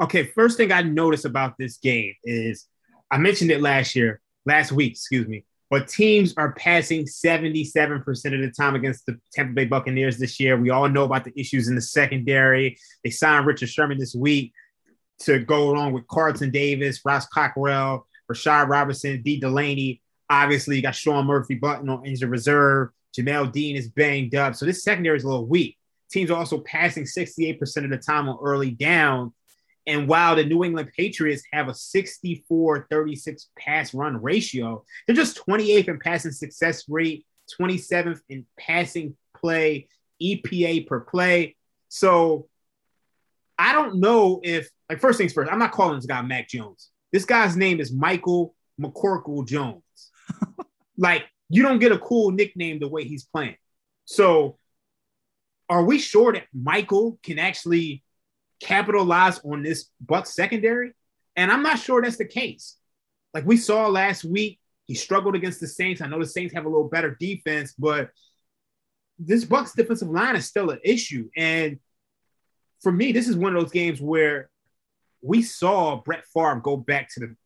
Okay, 0.00 0.22
first 0.24 0.56
thing 0.56 0.70
I 0.70 0.82
notice 0.82 1.24
about 1.24 1.54
this 1.58 1.78
game 1.78 2.14
is 2.22 2.66
I 3.10 3.18
mentioned 3.18 3.50
it 3.50 3.60
last 3.60 3.96
year, 3.96 4.20
last 4.46 4.70
week, 4.70 4.92
excuse 4.92 5.26
me, 5.26 5.44
but 5.70 5.88
teams 5.88 6.34
are 6.36 6.52
passing 6.52 7.04
77% 7.04 8.06
of 8.06 8.14
the 8.14 8.52
time 8.56 8.74
against 8.74 9.04
the 9.06 9.18
Tampa 9.34 9.52
Bay 9.52 9.66
Buccaneers 9.66 10.18
this 10.18 10.40
year. 10.40 10.56
We 10.56 10.70
all 10.70 10.88
know 10.88 11.04
about 11.04 11.24
the 11.24 11.38
issues 11.38 11.68
in 11.68 11.74
the 11.74 11.82
secondary. 11.82 12.78
They 13.04 13.10
signed 13.10 13.46
Richard 13.46 13.68
Sherman 13.68 13.98
this 13.98 14.14
week 14.14 14.52
to 15.20 15.40
go 15.40 15.70
along 15.70 15.92
with 15.92 16.06
Carlton 16.06 16.50
Davis, 16.50 17.00
Ross 17.04 17.26
Cockrell, 17.26 18.06
Rashard 18.30 18.68
Robinson, 18.68 19.22
Dee 19.22 19.40
Delaney. 19.40 20.00
Obviously, 20.30 20.76
you 20.76 20.82
got 20.82 20.94
Sean 20.94 21.26
Murphy-Bunting 21.26 21.88
on 21.88 22.06
injured 22.06 22.30
reserve. 22.30 22.90
Jamel 23.16 23.50
Dean 23.50 23.76
is 23.76 23.88
banged 23.88 24.34
up. 24.34 24.54
So 24.54 24.64
this 24.64 24.84
secondary 24.84 25.16
is 25.16 25.24
a 25.24 25.28
little 25.28 25.46
weak. 25.46 25.76
Teams 26.10 26.30
are 26.30 26.38
also 26.38 26.58
passing 26.60 27.04
68% 27.04 27.84
of 27.84 27.90
the 27.90 27.98
time 27.98 28.28
on 28.28 28.38
early 28.42 28.70
down. 28.70 29.32
And 29.88 30.06
while 30.06 30.36
the 30.36 30.44
New 30.44 30.64
England 30.64 30.90
Patriots 30.94 31.42
have 31.50 31.68
a 31.68 31.74
64 31.74 32.86
36 32.90 33.48
pass 33.58 33.94
run 33.94 34.20
ratio, 34.22 34.84
they're 35.06 35.16
just 35.16 35.40
28th 35.46 35.88
in 35.88 35.98
passing 35.98 36.30
success 36.30 36.84
rate, 36.88 37.26
27th 37.58 38.20
in 38.28 38.44
passing 38.58 39.16
play, 39.34 39.88
EPA 40.22 40.86
per 40.86 41.00
play. 41.00 41.56
So 41.88 42.48
I 43.58 43.72
don't 43.72 43.98
know 43.98 44.40
if, 44.44 44.68
like, 44.90 45.00
first 45.00 45.16
things 45.16 45.32
first, 45.32 45.50
I'm 45.50 45.58
not 45.58 45.72
calling 45.72 45.96
this 45.96 46.06
guy 46.06 46.20
Mac 46.20 46.48
Jones. 46.48 46.90
This 47.10 47.24
guy's 47.24 47.56
name 47.56 47.80
is 47.80 47.90
Michael 47.90 48.54
McCorkle 48.78 49.48
Jones. 49.48 49.82
like, 50.98 51.24
you 51.48 51.62
don't 51.62 51.78
get 51.78 51.92
a 51.92 51.98
cool 51.98 52.30
nickname 52.30 52.78
the 52.78 52.88
way 52.88 53.04
he's 53.04 53.24
playing. 53.24 53.56
So 54.04 54.58
are 55.70 55.82
we 55.82 55.98
sure 55.98 56.34
that 56.34 56.44
Michael 56.52 57.18
can 57.22 57.38
actually 57.38 58.02
capitalize 58.60 59.40
on 59.44 59.62
this 59.62 59.90
Bucs 60.04 60.28
secondary? 60.28 60.92
And 61.36 61.52
I'm 61.52 61.62
not 61.62 61.78
sure 61.78 62.02
that's 62.02 62.16
the 62.16 62.24
case. 62.24 62.76
Like 63.34 63.46
we 63.46 63.56
saw 63.56 63.86
last 63.88 64.24
week, 64.24 64.58
he 64.86 64.94
struggled 64.94 65.34
against 65.34 65.60
the 65.60 65.68
Saints. 65.68 66.00
I 66.00 66.06
know 66.06 66.18
the 66.18 66.26
Saints 66.26 66.54
have 66.54 66.64
a 66.64 66.68
little 66.68 66.88
better 66.88 67.16
defense, 67.20 67.74
but 67.78 68.10
this 69.18 69.44
Bucs 69.44 69.74
defensive 69.74 70.08
line 70.08 70.36
is 70.36 70.46
still 70.46 70.70
an 70.70 70.80
issue. 70.82 71.28
And 71.36 71.78
for 72.82 72.90
me, 72.90 73.12
this 73.12 73.28
is 73.28 73.36
one 73.36 73.54
of 73.54 73.62
those 73.62 73.72
games 73.72 74.00
where 74.00 74.50
we 75.20 75.42
saw 75.42 75.96
Brett 75.96 76.24
Favre 76.32 76.60
go 76.62 76.76
back 76.76 77.12
to 77.14 77.20
the 77.20 77.36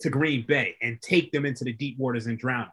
to 0.00 0.10
Green 0.10 0.44
Bay 0.46 0.76
and 0.80 1.00
take 1.00 1.30
them 1.30 1.44
into 1.44 1.64
the 1.64 1.72
deep 1.72 1.98
waters 1.98 2.26
and 2.26 2.38
drown. 2.38 2.62
Them. 2.62 2.72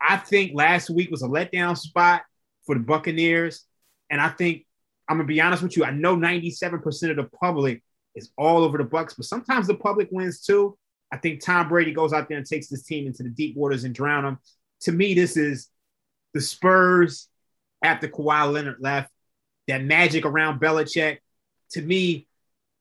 I 0.00 0.16
think 0.16 0.52
last 0.54 0.90
week 0.90 1.10
was 1.10 1.22
a 1.22 1.28
letdown 1.28 1.78
spot 1.78 2.22
for 2.64 2.74
the 2.74 2.80
Buccaneers. 2.80 3.64
And 4.10 4.20
I 4.20 4.28
think 4.28 4.65
I'm 5.08 5.16
gonna 5.16 5.26
be 5.26 5.40
honest 5.40 5.62
with 5.62 5.76
you. 5.76 5.84
I 5.84 5.90
know 5.90 6.16
97% 6.16 7.10
of 7.10 7.16
the 7.16 7.28
public 7.40 7.82
is 8.14 8.30
all 8.36 8.64
over 8.64 8.78
the 8.78 8.84
Bucs, 8.84 9.14
but 9.16 9.26
sometimes 9.26 9.66
the 9.66 9.74
public 9.74 10.08
wins 10.10 10.40
too. 10.40 10.76
I 11.12 11.18
think 11.18 11.44
Tom 11.44 11.68
Brady 11.68 11.92
goes 11.92 12.12
out 12.12 12.28
there 12.28 12.38
and 12.38 12.46
takes 12.46 12.68
this 12.68 12.82
team 12.82 13.06
into 13.06 13.22
the 13.22 13.28
deep 13.28 13.56
waters 13.56 13.84
and 13.84 13.94
drown 13.94 14.24
them. 14.24 14.38
To 14.82 14.92
me, 14.92 15.14
this 15.14 15.36
is 15.36 15.68
the 16.34 16.40
Spurs 16.40 17.28
after 17.82 18.08
Kawhi 18.08 18.52
Leonard 18.52 18.78
left. 18.80 19.10
That 19.68 19.84
magic 19.84 20.24
around 20.24 20.60
Belichick. 20.60 21.18
To 21.72 21.82
me, 21.82 22.26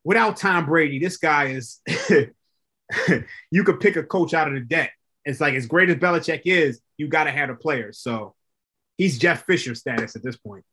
without 0.03 0.37
Tom 0.37 0.65
Brady, 0.65 0.99
this 0.99 1.17
guy 1.17 1.47
is. 1.47 1.81
you 3.51 3.63
could 3.63 3.79
pick 3.79 3.95
a 3.95 4.03
coach 4.03 4.33
out 4.33 4.47
of 4.47 4.53
the 4.53 4.59
deck. 4.59 4.93
It's 5.23 5.41
like 5.41 5.55
as 5.55 5.65
great 5.65 5.89
as 5.89 5.95
Belichick 5.95 6.41
is, 6.45 6.79
you 6.97 7.07
got 7.07 7.23
to 7.25 7.31
have 7.31 7.49
a 7.49 7.55
player. 7.55 7.91
So 7.91 8.35
he's 8.97 9.17
Jeff 9.17 9.45
Fisher 9.45 9.75
status 9.75 10.15
at 10.15 10.23
this 10.23 10.37
point. 10.37 10.63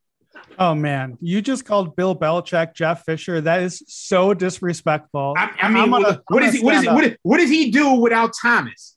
Oh 0.58 0.74
man, 0.74 1.16
you 1.20 1.40
just 1.42 1.64
called 1.64 1.96
Bill 1.96 2.14
Belichick 2.14 2.74
Jeff 2.74 3.04
Fisher. 3.04 3.40
That 3.40 3.62
is 3.62 3.82
so 3.86 4.34
disrespectful. 4.34 5.34
I, 5.36 5.50
I 5.60 5.68
mean, 5.70 5.90
gonna, 5.90 6.22
what 6.28 6.42
is 6.42 6.54
he? 6.54 6.62
What 6.62 6.74
is, 6.74 6.82
he 6.82 6.88
what, 6.88 7.04
is, 7.04 7.16
what 7.22 7.38
does 7.38 7.50
he 7.50 7.70
do 7.70 7.94
without 7.94 8.32
Thomas? 8.40 8.96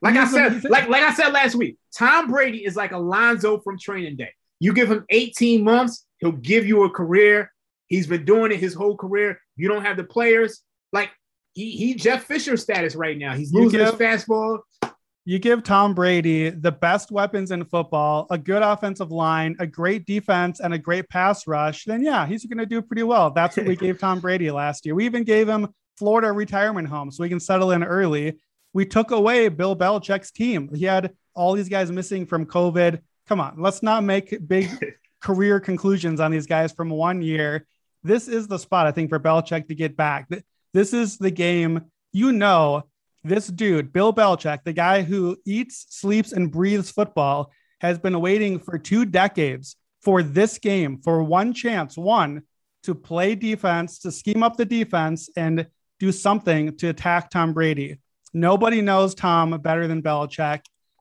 Like 0.00 0.16
I 0.16 0.26
said, 0.26 0.64
like 0.64 0.88
like 0.88 1.02
I 1.02 1.12
said 1.14 1.32
last 1.32 1.54
week, 1.54 1.76
Tom 1.96 2.28
Brady 2.28 2.64
is 2.64 2.76
like 2.76 2.92
Alonzo 2.92 3.58
from 3.60 3.78
Training 3.78 4.16
Day. 4.16 4.32
You 4.60 4.72
give 4.72 4.90
him 4.90 5.04
18 5.10 5.62
months, 5.62 6.06
he'll 6.18 6.32
give 6.32 6.66
you 6.66 6.84
a 6.84 6.90
career. 6.90 7.52
He's 7.86 8.06
been 8.06 8.24
doing 8.24 8.52
it 8.52 8.58
his 8.58 8.74
whole 8.74 8.96
career. 8.96 9.40
You 9.56 9.68
don't 9.68 9.84
have 9.84 9.96
the 9.96 10.04
players. 10.04 10.62
Like 10.92 11.10
he 11.54 11.72
he 11.72 11.94
Jeff 11.94 12.24
Fisher 12.24 12.56
status 12.56 12.94
right 12.94 13.18
now. 13.18 13.34
He's 13.34 13.52
losing 13.52 13.80
give, 13.80 13.90
his 13.90 13.94
fastball 13.98 14.60
you 15.24 15.38
give 15.38 15.62
Tom 15.62 15.94
Brady 15.94 16.50
the 16.50 16.72
best 16.72 17.10
weapons 17.10 17.50
in 17.50 17.64
football, 17.64 18.26
a 18.30 18.38
good 18.38 18.62
offensive 18.62 19.10
line, 19.10 19.56
a 19.58 19.66
great 19.66 20.06
defense, 20.06 20.60
and 20.60 20.72
a 20.72 20.78
great 20.78 21.08
pass 21.08 21.46
rush, 21.46 21.84
then 21.84 22.02
yeah, 22.02 22.26
he's 22.26 22.46
going 22.46 22.58
to 22.58 22.66
do 22.66 22.80
pretty 22.80 23.02
well. 23.02 23.30
That's 23.30 23.56
what 23.56 23.66
we 23.66 23.76
gave 23.76 23.98
Tom 24.00 24.20
Brady 24.20 24.50
last 24.50 24.86
year. 24.86 24.94
We 24.94 25.04
even 25.04 25.24
gave 25.24 25.48
him 25.48 25.68
Florida 25.98 26.32
retirement 26.32 26.88
home 26.88 27.10
so 27.10 27.22
he 27.22 27.28
can 27.28 27.40
settle 27.40 27.72
in 27.72 27.84
early. 27.84 28.38
We 28.72 28.86
took 28.86 29.10
away 29.10 29.48
Bill 29.48 29.76
Belichick's 29.76 30.30
team. 30.30 30.74
He 30.74 30.84
had 30.84 31.12
all 31.34 31.52
these 31.52 31.68
guys 31.68 31.90
missing 31.90 32.24
from 32.24 32.46
COVID. 32.46 33.00
Come 33.26 33.40
on, 33.40 33.56
let's 33.58 33.82
not 33.82 34.04
make 34.04 34.48
big 34.48 34.70
career 35.20 35.60
conclusions 35.60 36.20
on 36.20 36.30
these 36.30 36.46
guys 36.46 36.72
from 36.72 36.90
one 36.90 37.20
year. 37.20 37.66
This 38.02 38.28
is 38.28 38.46
the 38.46 38.58
spot, 38.58 38.86
I 38.86 38.92
think, 38.92 39.10
for 39.10 39.18
Belichick 39.18 39.68
to 39.68 39.74
get 39.74 39.96
back. 39.96 40.28
This 40.72 40.92
is 40.92 41.18
the 41.18 41.30
game 41.30 41.82
you 42.12 42.32
know 42.32 42.84
this 43.24 43.48
dude, 43.48 43.92
Bill 43.92 44.12
Belichick, 44.12 44.64
the 44.64 44.72
guy 44.72 45.02
who 45.02 45.36
eats, 45.44 45.86
sleeps, 45.90 46.32
and 46.32 46.50
breathes 46.50 46.90
football, 46.90 47.50
has 47.80 47.98
been 47.98 48.20
waiting 48.20 48.58
for 48.58 48.78
two 48.78 49.04
decades 49.04 49.76
for 50.02 50.22
this 50.22 50.58
game, 50.58 51.00
for 51.02 51.22
one 51.22 51.52
chance, 51.52 51.96
one 51.96 52.42
to 52.84 52.94
play 52.94 53.34
defense, 53.34 53.98
to 54.00 54.12
scheme 54.12 54.42
up 54.42 54.56
the 54.56 54.64
defense 54.64 55.28
and 55.36 55.66
do 55.98 56.12
something 56.12 56.76
to 56.76 56.88
attack 56.88 57.30
Tom 57.30 57.52
Brady. 57.52 57.98
Nobody 58.32 58.80
knows 58.80 59.14
Tom 59.14 59.50
better 59.60 59.86
than 59.86 60.02
Belichick. 60.02 60.60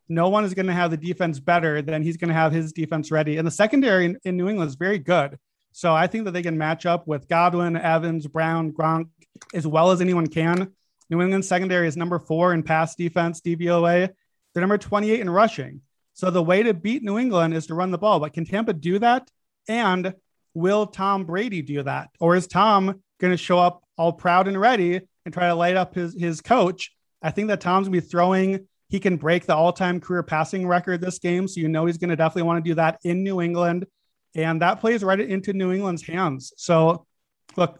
No 0.10 0.30
one 0.30 0.45
is 0.45 0.53
going 0.53 0.67
to 0.67 0.73
have 0.73 0.91
the 0.91 0.97
defense 0.97 1.39
better 1.39 1.82
than 1.82 2.01
he's 2.01 2.17
going 2.17 2.30
to 2.30 2.34
have 2.34 2.51
his 2.51 2.71
defense 2.71 3.12
ready. 3.12 3.38
And 3.38 3.45
the 3.45 3.51
secondary 3.51 4.06
in, 4.06 4.17
in 4.23 4.38
New 4.38 4.47
England 4.47 4.69
is 4.69 4.75
very 4.75 4.99
good. 4.99 5.38
So 5.73 5.93
I 5.93 6.08
think 6.08 6.25
that 6.25 6.32
they 6.32 6.41
can 6.41 6.58
match 6.58 6.86
up 6.86 7.08
with 7.08 7.27
Godwin, 7.27 7.77
Evans, 7.77 8.25
Brown, 8.25 8.71
Gronk 8.71 9.10
as 9.53 9.67
well 9.67 9.91
as 9.91 10.01
anyone 10.01 10.27
can. 10.27 10.73
New 11.10 11.22
England 11.22 11.46
secondary 11.46 11.88
is 11.88 11.98
number 11.98 12.20
four 12.20 12.54
in 12.54 12.63
pass 12.63 12.96
defense, 12.96 13.41
DVOA. 13.41 14.10
They're 14.54 14.62
number 14.62 14.78
28 14.78 15.20
in 15.20 15.30
rushing. 15.30 15.82
So 16.13 16.32
the 16.32 16.43
way 16.43 16.63
to 16.63 16.74
beat 16.74 17.04
New 17.04 17.17
England 17.17 17.54
is 17.54 17.67
to 17.67 17.76
run 17.76 17.91
the 17.91 17.98
ball. 17.98 18.20
But 18.20 18.34
can 18.34 18.46
Tampa 18.46 18.74
do 18.74 19.00
that? 19.00 19.30
And 19.67 20.15
will 20.54 20.88
Tom 20.88 21.26
Brady 21.26 21.62
do 21.62 21.84
that? 21.84 22.10
Or 22.20 22.36
is 22.36 22.48
Tom 22.48 23.02
going 23.20 23.32
to 23.32 23.38
show 23.38 23.60
up 23.60 23.84
all 23.98 24.13
proud 24.13 24.48
and 24.48 24.60
ready 24.60 25.02
and 25.26 25.34
try 25.34 25.48
to 25.48 25.56
light 25.56 25.76
up 25.76 25.93
his, 25.93 26.20
his 26.20 26.41
coach? 26.41 26.91
I 27.22 27.32
think 27.32 27.50
that 27.50 27.62
Tom's 27.62 27.88
going 27.88 28.00
to 28.00 28.06
be 28.06 28.10
throwing. 28.10 28.67
He 28.89 29.00
can 29.00 29.17
break 29.17 29.46
the 29.46 29.56
all 29.56 29.74
time 29.74 30.00
career 30.00 30.24
passing 30.24 30.67
record 30.67 31.02
this 31.02 31.20
game. 31.20 31.48
So 31.48 31.60
you 31.60 31.67
know 31.67 31.86
he's 31.86 31.98
going 31.98 32.10
to 32.10 32.15
definitely 32.15 32.43
want 32.43 32.63
to 32.63 32.70
do 32.70 32.76
that 32.76 33.00
in 33.04 33.24
New 33.24 33.41
England. 33.41 33.86
And 34.34 34.62
that 34.62 34.80
plays 34.80 35.04
right 35.04 35.20
into 35.20 35.54
New 35.54 35.72
England's 35.72 36.04
hands. 36.04 36.54
So 36.58 37.06
look, 37.56 37.80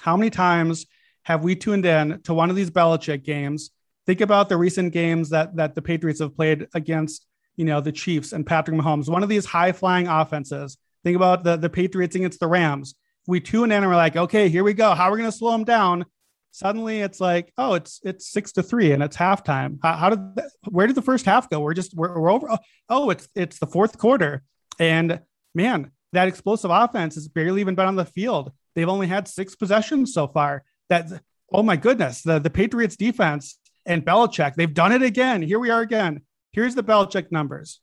how 0.00 0.16
many 0.16 0.30
times 0.30 0.86
have 1.30 1.44
we 1.44 1.54
tuned 1.54 1.86
in 1.86 2.20
to 2.22 2.34
one 2.34 2.50
of 2.50 2.56
these 2.56 2.72
Belichick 2.72 3.22
games? 3.22 3.70
Think 4.04 4.20
about 4.20 4.48
the 4.48 4.56
recent 4.56 4.92
games 4.92 5.30
that 5.30 5.54
that 5.54 5.76
the 5.76 5.82
Patriots 5.82 6.18
have 6.18 6.34
played 6.34 6.66
against, 6.74 7.24
you 7.54 7.64
know, 7.64 7.80
the 7.80 7.92
Chiefs 7.92 8.32
and 8.32 8.44
Patrick 8.44 8.76
Mahomes. 8.76 9.08
One 9.08 9.22
of 9.22 9.28
these 9.28 9.46
high 9.46 9.70
flying 9.70 10.08
offenses. 10.08 10.76
Think 11.04 11.14
about 11.14 11.44
the 11.44 11.56
the 11.56 11.70
Patriots 11.70 12.16
against 12.16 12.40
the 12.40 12.48
Rams. 12.48 12.96
We 13.28 13.38
tune 13.38 13.70
in 13.70 13.84
and 13.84 13.86
we're 13.86 13.94
like, 13.94 14.16
okay, 14.16 14.48
here 14.48 14.64
we 14.64 14.74
go. 14.74 14.92
How 14.92 15.04
are 15.04 15.12
we 15.12 15.18
going 15.18 15.30
to 15.30 15.36
slow 15.36 15.52
them 15.52 15.62
down? 15.62 16.04
Suddenly, 16.50 16.98
it's 17.00 17.20
like, 17.20 17.52
oh, 17.56 17.74
it's 17.74 18.00
it's 18.02 18.26
six 18.26 18.50
to 18.52 18.62
three 18.64 18.90
and 18.90 19.00
it's 19.00 19.16
halftime. 19.16 19.78
How, 19.84 19.92
how 19.94 20.10
did 20.10 20.44
where 20.68 20.88
did 20.88 20.96
the 20.96 21.02
first 21.02 21.26
half 21.26 21.48
go? 21.48 21.60
We're 21.60 21.74
just 21.74 21.94
we're, 21.94 22.18
we're 22.18 22.32
over. 22.32 22.50
Oh, 22.50 22.58
oh, 22.88 23.10
it's 23.10 23.28
it's 23.36 23.60
the 23.60 23.68
fourth 23.68 23.98
quarter, 23.98 24.42
and 24.80 25.20
man, 25.54 25.92
that 26.12 26.26
explosive 26.26 26.72
offense 26.72 27.14
has 27.14 27.28
barely 27.28 27.60
even 27.60 27.76
been 27.76 27.86
on 27.86 27.94
the 27.94 28.04
field. 28.04 28.50
They've 28.74 28.88
only 28.88 29.06
had 29.06 29.28
six 29.28 29.54
possessions 29.54 30.12
so 30.12 30.26
far. 30.26 30.64
That 30.90 31.22
oh 31.50 31.62
my 31.62 31.76
goodness, 31.76 32.22
the 32.22 32.38
the 32.38 32.50
Patriots 32.50 32.96
defense 32.96 33.58
and 33.86 34.04
Belichick, 34.04 34.54
they've 34.54 34.72
done 34.72 34.92
it 34.92 35.02
again. 35.02 35.40
Here 35.40 35.58
we 35.58 35.70
are 35.70 35.80
again. 35.80 36.20
Here's 36.52 36.74
the 36.74 36.82
Belichick 36.82 37.32
numbers. 37.32 37.80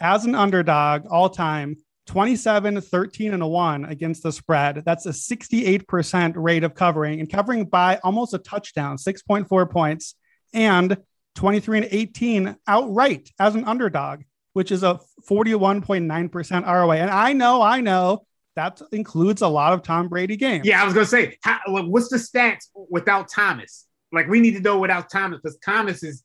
As 0.00 0.24
an 0.24 0.34
underdog 0.34 1.06
all 1.10 1.28
time, 1.28 1.76
27, 2.06 2.80
13, 2.80 3.32
and 3.34 3.42
a 3.42 3.46
1 3.46 3.86
against 3.86 4.22
the 4.22 4.32
spread. 4.32 4.82
That's 4.84 5.06
a 5.06 5.10
68% 5.10 6.34
rate 6.36 6.64
of 6.64 6.74
covering 6.74 7.20
and 7.20 7.30
covering 7.30 7.64
by 7.64 7.98
almost 8.04 8.34
a 8.34 8.38
touchdown, 8.38 8.96
6.4 8.96 9.70
points, 9.70 10.14
and 10.52 10.96
23 11.36 11.78
and 11.78 11.88
18 11.90 12.56
outright 12.66 13.30
as 13.38 13.54
an 13.54 13.64
underdog, 13.64 14.22
which 14.52 14.70
is 14.70 14.82
a 14.82 15.00
41.9% 15.28 16.66
ROA. 16.66 16.96
And 16.96 17.10
I 17.10 17.32
know, 17.32 17.62
I 17.62 17.80
know 17.80 18.26
that 18.56 18.80
includes 18.92 19.42
a 19.42 19.48
lot 19.48 19.72
of 19.72 19.82
Tom 19.82 20.08
Brady 20.08 20.36
games. 20.36 20.66
Yeah, 20.66 20.80
I 20.80 20.84
was 20.84 20.94
gonna 20.94 21.06
say, 21.06 21.38
how, 21.42 21.60
what's 21.66 22.08
the 22.08 22.16
stats 22.16 22.66
without 22.88 23.28
Thomas? 23.28 23.86
Like 24.12 24.28
we 24.28 24.40
need 24.40 24.54
to 24.54 24.60
know 24.60 24.78
without 24.78 25.10
Thomas 25.10 25.40
because 25.42 25.58
Thomas 25.64 26.02
is, 26.02 26.22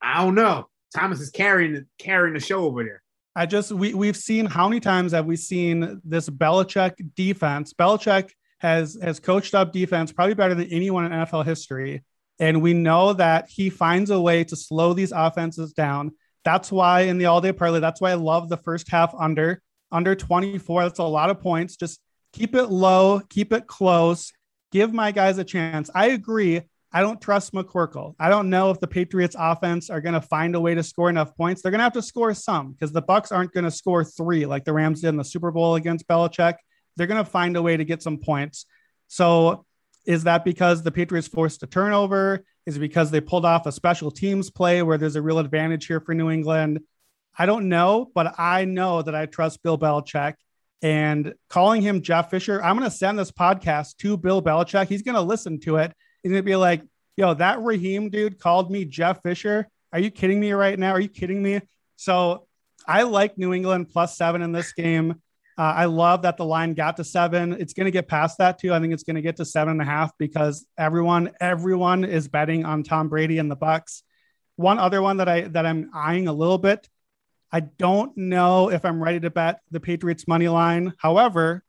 I 0.00 0.24
don't 0.24 0.34
know, 0.34 0.68
Thomas 0.94 1.20
is 1.20 1.30
carrying 1.30 1.74
the 1.74 1.86
carrying 1.98 2.34
the 2.34 2.40
show 2.40 2.64
over 2.64 2.82
there. 2.82 3.02
I 3.36 3.46
just 3.46 3.72
we 3.72 3.94
we've 3.94 4.16
seen 4.16 4.46
how 4.46 4.68
many 4.68 4.80
times 4.80 5.12
have 5.12 5.26
we 5.26 5.36
seen 5.36 6.00
this 6.04 6.28
Belichick 6.28 6.94
defense? 7.14 7.72
Belichick 7.74 8.30
has 8.58 8.96
has 9.02 9.20
coached 9.20 9.54
up 9.54 9.72
defense 9.72 10.12
probably 10.12 10.34
better 10.34 10.54
than 10.54 10.68
anyone 10.70 11.04
in 11.04 11.12
NFL 11.12 11.44
history, 11.44 12.02
and 12.38 12.62
we 12.62 12.72
know 12.72 13.12
that 13.14 13.48
he 13.48 13.68
finds 13.68 14.10
a 14.10 14.20
way 14.20 14.44
to 14.44 14.56
slow 14.56 14.94
these 14.94 15.12
offenses 15.12 15.72
down. 15.72 16.12
That's 16.44 16.72
why 16.72 17.02
in 17.02 17.18
the 17.18 17.26
all 17.26 17.40
day 17.40 17.52
parlay, 17.52 17.80
that's 17.80 18.00
why 18.00 18.10
I 18.10 18.14
love 18.14 18.48
the 18.48 18.56
first 18.56 18.90
half 18.90 19.14
under 19.14 19.62
under 19.92 20.14
24. 20.14 20.82
That's 20.82 20.98
a 20.98 21.04
lot 21.04 21.30
of 21.30 21.40
points. 21.40 21.76
Just 21.76 22.00
keep 22.32 22.54
it 22.54 22.66
low, 22.66 23.20
keep 23.28 23.52
it 23.52 23.66
close, 23.66 24.32
give 24.72 24.92
my 24.92 25.12
guys 25.12 25.38
a 25.38 25.44
chance. 25.44 25.90
I 25.94 26.08
agree. 26.08 26.62
I 26.94 27.00
don't 27.00 27.20
trust 27.20 27.54
McCorkle. 27.54 28.14
I 28.18 28.28
don't 28.28 28.50
know 28.50 28.70
if 28.70 28.78
the 28.78 28.86
Patriots 28.86 29.36
offense 29.38 29.88
are 29.88 30.00
going 30.00 30.14
to 30.14 30.20
find 30.20 30.54
a 30.54 30.60
way 30.60 30.74
to 30.74 30.82
score 30.82 31.08
enough 31.08 31.34
points. 31.36 31.62
They're 31.62 31.70
going 31.70 31.78
to 31.78 31.84
have 31.84 31.94
to 31.94 32.02
score 32.02 32.34
some 32.34 32.72
because 32.72 32.92
the 32.92 33.02
Bucs 33.02 33.32
aren't 33.32 33.52
going 33.52 33.64
to 33.64 33.70
score 33.70 34.04
three 34.04 34.44
like 34.44 34.64
the 34.64 34.74
Rams 34.74 35.00
did 35.00 35.08
in 35.08 35.16
the 35.16 35.24
Super 35.24 35.50
Bowl 35.50 35.76
against 35.76 36.06
Belichick. 36.06 36.56
They're 36.96 37.06
going 37.06 37.24
to 37.24 37.30
find 37.30 37.56
a 37.56 37.62
way 37.62 37.76
to 37.76 37.84
get 37.84 38.02
some 38.02 38.18
points. 38.18 38.66
So 39.08 39.64
is 40.04 40.24
that 40.24 40.44
because 40.44 40.82
the 40.82 40.90
Patriots 40.90 41.28
forced 41.28 41.62
a 41.62 41.66
turnover? 41.66 42.44
Is 42.66 42.76
it 42.76 42.80
because 42.80 43.10
they 43.10 43.20
pulled 43.20 43.46
off 43.46 43.66
a 43.66 43.72
special 43.72 44.10
teams 44.10 44.50
play 44.50 44.82
where 44.82 44.98
there's 44.98 45.16
a 45.16 45.22
real 45.22 45.38
advantage 45.38 45.86
here 45.86 46.00
for 46.00 46.14
New 46.14 46.30
England? 46.30 46.80
I 47.38 47.46
don't 47.46 47.68
know, 47.68 48.10
but 48.14 48.38
I 48.38 48.64
know 48.64 49.02
that 49.02 49.14
I 49.14 49.26
trust 49.26 49.62
Bill 49.62 49.78
Belichick 49.78 50.34
and 50.82 51.34
calling 51.48 51.80
him 51.80 52.02
Jeff 52.02 52.30
Fisher. 52.30 52.62
I'm 52.62 52.76
going 52.76 52.90
to 52.90 52.96
send 52.96 53.18
this 53.18 53.30
podcast 53.30 53.96
to 53.98 54.16
Bill 54.16 54.42
Belichick. 54.42 54.88
He's 54.88 55.02
going 55.02 55.14
to 55.14 55.22
listen 55.22 55.60
to 55.60 55.76
it. 55.76 55.92
He's 56.22 56.30
going 56.30 56.42
to 56.42 56.46
be 56.46 56.56
like, 56.56 56.82
yo, 57.16 57.34
that 57.34 57.62
Raheem 57.62 58.10
dude 58.10 58.38
called 58.38 58.70
me 58.70 58.84
Jeff 58.84 59.22
Fisher. 59.22 59.68
Are 59.92 59.98
you 59.98 60.10
kidding 60.10 60.40
me 60.40 60.52
right 60.52 60.78
now? 60.78 60.92
Are 60.92 61.00
you 61.00 61.08
kidding 61.08 61.42
me? 61.42 61.60
So 61.96 62.46
I 62.86 63.02
like 63.02 63.38
New 63.38 63.54
England 63.54 63.90
plus 63.90 64.16
seven 64.16 64.42
in 64.42 64.52
this 64.52 64.72
game. 64.72 65.22
Uh, 65.58 65.62
I 65.62 65.84
love 65.84 66.22
that 66.22 66.38
the 66.38 66.44
line 66.44 66.74
got 66.74 66.96
to 66.96 67.04
seven. 67.04 67.52
It's 67.52 67.74
going 67.74 67.84
to 67.84 67.90
get 67.90 68.08
past 68.08 68.38
that 68.38 68.58
too. 68.58 68.72
I 68.72 68.80
think 68.80 68.92
it's 68.92 69.02
going 69.02 69.16
to 69.16 69.22
get 69.22 69.36
to 69.36 69.44
seven 69.44 69.72
and 69.72 69.82
a 69.82 69.84
half 69.84 70.10
because 70.18 70.66
everyone, 70.78 71.30
everyone 71.40 72.04
is 72.04 72.26
betting 72.28 72.64
on 72.64 72.82
Tom 72.82 73.08
Brady 73.08 73.38
and 73.38 73.50
the 73.50 73.56
Bucs. 73.56 74.02
One 74.56 74.78
other 74.78 75.02
one 75.02 75.18
that 75.18 75.28
I 75.28 75.42
that 75.42 75.64
I'm 75.64 75.90
eyeing 75.94 76.28
a 76.28 76.32
little 76.32 76.58
bit 76.58 76.88
I 77.52 77.60
don't 77.60 78.16
know 78.16 78.70
if 78.70 78.84
I'm 78.84 79.02
ready 79.02 79.20
to 79.20 79.30
bet 79.30 79.60
the 79.70 79.80
Patriots 79.80 80.26
money 80.26 80.48
line. 80.48 80.94
However, 80.96 81.62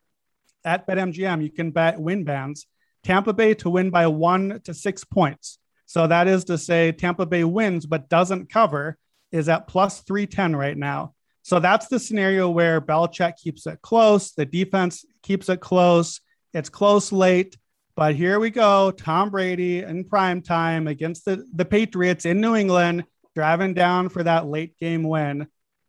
at 0.64 0.88
BetMGM, 0.88 1.44
you 1.44 1.52
can 1.52 1.72
bet 1.72 2.00
win 2.00 2.24
bands. 2.24 2.66
Tampa 3.04 3.34
Bay 3.34 3.54
to 3.56 3.70
win 3.70 3.90
by 3.90 4.08
one 4.08 4.62
to 4.64 4.74
six 4.74 5.04
points. 5.04 5.60
So 5.86 6.08
that 6.08 6.28
is 6.28 6.46
to 6.46 6.58
say, 6.58 6.94
Tampa 6.94 7.26
Bay 7.26 7.44
wins 7.44 7.86
but 7.86 8.10
doesn't 8.10 8.50
cover 8.50 8.98
is 9.32 9.50
at 9.50 9.68
plus 9.68 10.00
310 10.02 10.56
right 10.56 10.78
now. 10.78 11.14
So 11.42 11.60
that's 11.60 11.88
the 11.88 12.00
scenario 12.00 12.50
where 12.50 12.80
Belichick 12.80 13.36
keeps 13.36 13.68
it 13.68 13.82
close. 13.82 14.32
The 14.32 14.46
defense 14.46 15.04
keeps 15.22 15.50
it 15.50 15.60
close. 15.60 16.22
It's 16.54 16.70
close 16.70 17.12
late. 17.12 17.58
But 17.96 18.16
here 18.16 18.40
we 18.40 18.50
go. 18.50 18.92
Tom 18.92 19.30
Brady 19.30 19.80
in 19.80 20.06
prime 20.06 20.42
time 20.42 20.88
against 20.88 21.26
the, 21.26 21.46
the 21.54 21.66
Patriots 21.66 22.26
in 22.26 22.40
New 22.40 22.56
England, 22.56 23.04
driving 23.36 23.74
down 23.74 24.10
for 24.10 24.24
that 24.24 24.48
late 24.48 24.78
game 24.80 25.04
win. 25.04 25.48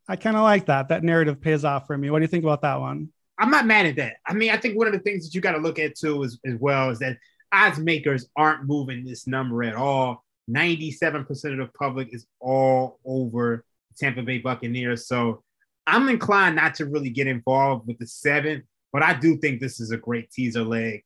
I 0.08 0.16
kind 0.16 0.36
of 0.36 0.42
like 0.42 0.66
that. 0.66 0.88
That 0.88 1.02
narrative 1.02 1.40
pays 1.40 1.64
off 1.64 1.86
for 1.86 1.96
me. 1.96 2.10
What 2.10 2.18
do 2.18 2.24
you 2.24 2.28
think 2.28 2.44
about 2.44 2.62
that 2.62 2.80
one? 2.80 3.10
I'm 3.38 3.50
not 3.50 3.66
mad 3.66 3.86
at 3.86 3.96
that. 3.96 4.16
I 4.26 4.34
mean, 4.34 4.50
I 4.50 4.56
think 4.56 4.76
one 4.76 4.86
of 4.86 4.92
the 4.92 4.98
things 5.00 5.24
that 5.24 5.34
you 5.34 5.40
got 5.40 5.52
to 5.52 5.58
look 5.58 5.78
at 5.78 5.96
too 5.96 6.22
is, 6.22 6.38
as 6.44 6.56
well 6.60 6.90
is 6.90 6.98
that 7.00 7.18
odds 7.52 7.78
makers 7.78 8.28
aren't 8.36 8.66
moving 8.66 9.04
this 9.04 9.26
number 9.26 9.62
at 9.64 9.74
all. 9.74 10.24
97% 10.50 11.28
of 11.30 11.58
the 11.58 11.70
public 11.78 12.08
is 12.12 12.26
all 12.40 13.00
over 13.04 13.64
Tampa 13.96 14.22
Bay 14.22 14.38
Buccaneers. 14.38 15.06
So 15.06 15.42
I'm 15.86 16.08
inclined 16.08 16.56
not 16.56 16.74
to 16.76 16.86
really 16.86 17.10
get 17.10 17.26
involved 17.26 17.86
with 17.86 17.98
the 17.98 18.06
seven, 18.06 18.64
but 18.92 19.02
I 19.02 19.14
do 19.14 19.36
think 19.36 19.60
this 19.60 19.80
is 19.80 19.90
a 19.90 19.96
great 19.96 20.30
teaser 20.30 20.62
leg. 20.62 21.02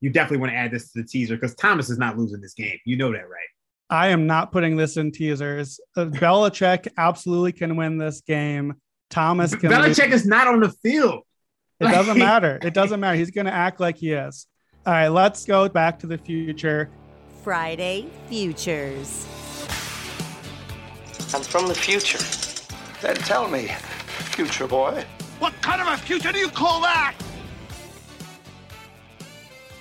You 0.00 0.10
definitely 0.10 0.38
want 0.38 0.52
to 0.52 0.58
add 0.58 0.70
this 0.70 0.92
to 0.92 1.02
the 1.02 1.08
teaser 1.08 1.36
because 1.36 1.54
Thomas 1.54 1.90
is 1.90 1.98
not 1.98 2.18
losing 2.18 2.40
this 2.40 2.54
game. 2.54 2.78
You 2.84 2.96
know 2.96 3.12
that, 3.12 3.28
right? 3.28 3.48
I 3.88 4.08
am 4.08 4.26
not 4.26 4.52
putting 4.52 4.76
this 4.76 4.96
in 4.96 5.12
teasers. 5.12 5.78
Uh, 5.96 6.06
Belichick 6.06 6.88
absolutely 6.96 7.52
can 7.52 7.76
win 7.76 7.98
this 7.98 8.20
game. 8.20 8.74
Thomas 9.10 9.54
can. 9.54 9.70
Belichick 9.70 10.10
lose. 10.10 10.22
is 10.22 10.26
not 10.26 10.48
on 10.48 10.60
the 10.60 10.70
field. 10.70 11.22
It 11.78 11.84
doesn't 11.84 12.18
matter. 12.18 12.58
It 12.62 12.74
doesn't 12.74 13.00
matter. 13.00 13.16
He's 13.16 13.30
going 13.30 13.46
to 13.46 13.52
act 13.52 13.80
like 13.80 13.98
he 13.98 14.12
is. 14.12 14.46
All 14.86 14.92
right, 14.92 15.08
let's 15.08 15.44
go 15.44 15.68
back 15.68 15.98
to 16.00 16.06
the 16.06 16.18
future. 16.18 16.90
Friday 17.42 18.08
Futures. 18.28 19.26
I'm 21.34 21.42
from 21.42 21.68
the 21.68 21.74
future. 21.74 22.18
Then 23.02 23.16
tell 23.16 23.48
me, 23.48 23.66
future 23.66 24.66
boy. 24.66 25.04
What 25.38 25.52
kind 25.60 25.80
of 25.80 25.88
a 25.88 25.96
future 25.96 26.32
do 26.32 26.38
you 26.38 26.48
call 26.48 26.80
that? 26.80 27.14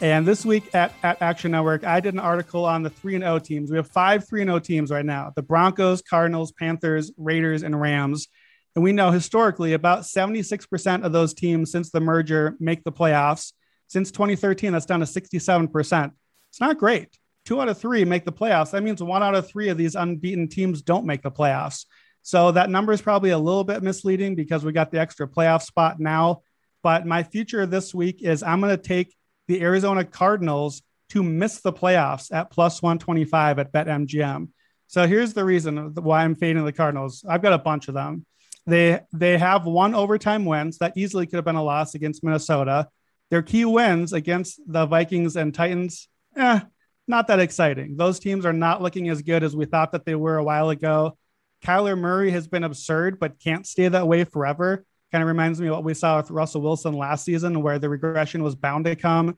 And 0.06 0.24
this 0.24 0.46
week 0.46 0.70
at, 0.76 0.94
at 1.02 1.20
Action 1.20 1.50
Network, 1.50 1.84
I 1.84 2.00
did 2.00 2.14
an 2.14 2.20
article 2.20 2.64
on 2.64 2.84
the 2.84 2.92
3 2.92 3.16
and 3.16 3.24
0 3.24 3.40
teams. 3.40 3.72
We 3.72 3.78
have 3.78 3.90
five 3.90 4.28
3 4.28 4.42
and 4.42 4.50
0 4.50 4.60
teams 4.60 4.92
right 4.92 5.04
now 5.04 5.34
the 5.36 5.42
Broncos, 5.42 6.04
Cardinals, 6.04 6.52
Panthers, 6.52 7.12
Raiders, 7.18 7.64
and 7.64 7.82
Rams. 7.82 8.28
And 8.76 8.84
we 8.84 8.92
know 8.92 9.10
historically 9.10 9.74
about 9.74 10.02
76% 10.02 11.04
of 11.04 11.12
those 11.12 11.34
teams 11.34 11.72
since 11.72 11.90
the 11.90 12.02
merger 12.02 12.56
make 12.60 12.84
the 12.84 12.92
playoffs. 12.92 13.54
Since 13.88 14.12
2013, 14.12 14.74
that's 14.74 14.86
down 14.86 15.00
to 15.00 15.08
67%. 15.08 16.12
It's 16.52 16.62
not 16.62 16.78
great. 16.78 17.10
Two 17.44 17.60
out 17.60 17.70
of 17.70 17.80
three 17.80 18.06
make 18.06 18.26
the 18.26 18.32
playoffs. 18.32 18.72
That 18.72 18.84
means 18.84 19.02
one 19.02 19.24
out 19.24 19.34
of 19.34 19.48
three 19.48 19.70
of 19.70 19.78
these 19.78 19.96
unbeaten 19.96 20.50
teams 20.50 20.84
don't 20.84 21.08
make 21.08 21.24
the 21.24 21.32
playoffs. 21.32 21.86
So 22.22 22.52
that 22.52 22.70
number 22.70 22.94
is 22.94 23.02
probably 23.02 23.32
a 23.32 23.40
little 23.40 23.64
bit 23.64 23.82
misleading 23.82 24.36
because 24.36 24.64
we 24.64 24.72
got 24.72 24.92
the 24.92 25.00
extra 25.00 25.28
playoff 25.28 25.64
spot 25.64 26.00
now. 26.00 26.44
But 26.84 27.08
my 27.08 27.24
future 27.24 27.66
this 27.66 27.92
week 27.92 28.22
is 28.22 28.44
I'm 28.44 28.62
going 28.62 28.70
to 28.70 28.78
take 28.78 29.16
the 29.48 29.62
Arizona 29.62 30.04
Cardinals 30.04 30.82
to 31.10 31.24
miss 31.24 31.62
the 31.62 31.74
playoffs 31.74 32.34
at 32.34 32.50
plus 32.50 32.82
125 32.82 33.60
at 33.60 33.72
BetMGM. 33.72 34.50
So 34.88 35.08
here's 35.08 35.34
the 35.34 35.46
reason 35.46 35.94
why 35.96 36.24
I'm 36.24 36.36
fading 36.36 36.66
the 36.66 36.72
Cardinals. 36.72 37.24
I've 37.28 37.42
got 37.42 37.54
a 37.54 37.60
bunch 37.60 37.88
of 37.88 37.94
them. 37.94 38.26
They 38.68 39.00
they 39.14 39.38
have 39.38 39.66
one 39.66 39.94
overtime 39.94 40.46
wins 40.46 40.80
that 40.80 40.94
easily 40.96 41.28
could 41.28 41.36
have 41.36 41.46
been 41.46 41.56
a 41.56 41.64
loss 41.64 41.94
against 41.96 42.24
Minnesota. 42.24 42.88
Their 43.30 43.44
key 43.44 43.66
wins 43.66 44.14
against 44.14 44.60
the 44.68 44.86
Vikings 44.86 45.36
and 45.36 45.54
Titans, 45.54 46.08
eh, 46.36 46.62
not 47.08 47.28
that 47.28 47.40
exciting. 47.40 47.96
Those 47.98 48.20
teams 48.20 48.46
are 48.46 48.54
not 48.54 48.82
looking 48.82 49.10
as 49.10 49.22
good 49.22 49.44
as 49.44 49.56
we 49.56 49.66
thought 49.66 49.92
that 49.92 50.06
they 50.06 50.16
were 50.16 50.38
a 50.38 50.44
while 50.44 50.70
ago. 50.70 51.18
Kyler 51.64 51.98
Murray 51.98 52.32
has 52.32 52.48
been 52.48 52.64
absurd, 52.64 53.20
but 53.20 53.40
can't 53.40 53.66
stay 53.66 53.88
that 53.88 54.08
way 54.08 54.24
forever. 54.24 54.86
Kind 55.16 55.24
of 55.24 55.30
reminds 55.30 55.62
me 55.62 55.68
of 55.68 55.76
what 55.76 55.86
we 55.86 55.94
saw 55.94 56.18
with 56.18 56.30
Russell 56.30 56.60
Wilson 56.60 56.92
last 56.92 57.24
season, 57.24 57.62
where 57.62 57.80
the 57.80 57.88
regression 57.88 58.44
was 58.44 58.54
bound 58.54 58.84
to 58.84 58.98
come. 58.98 59.38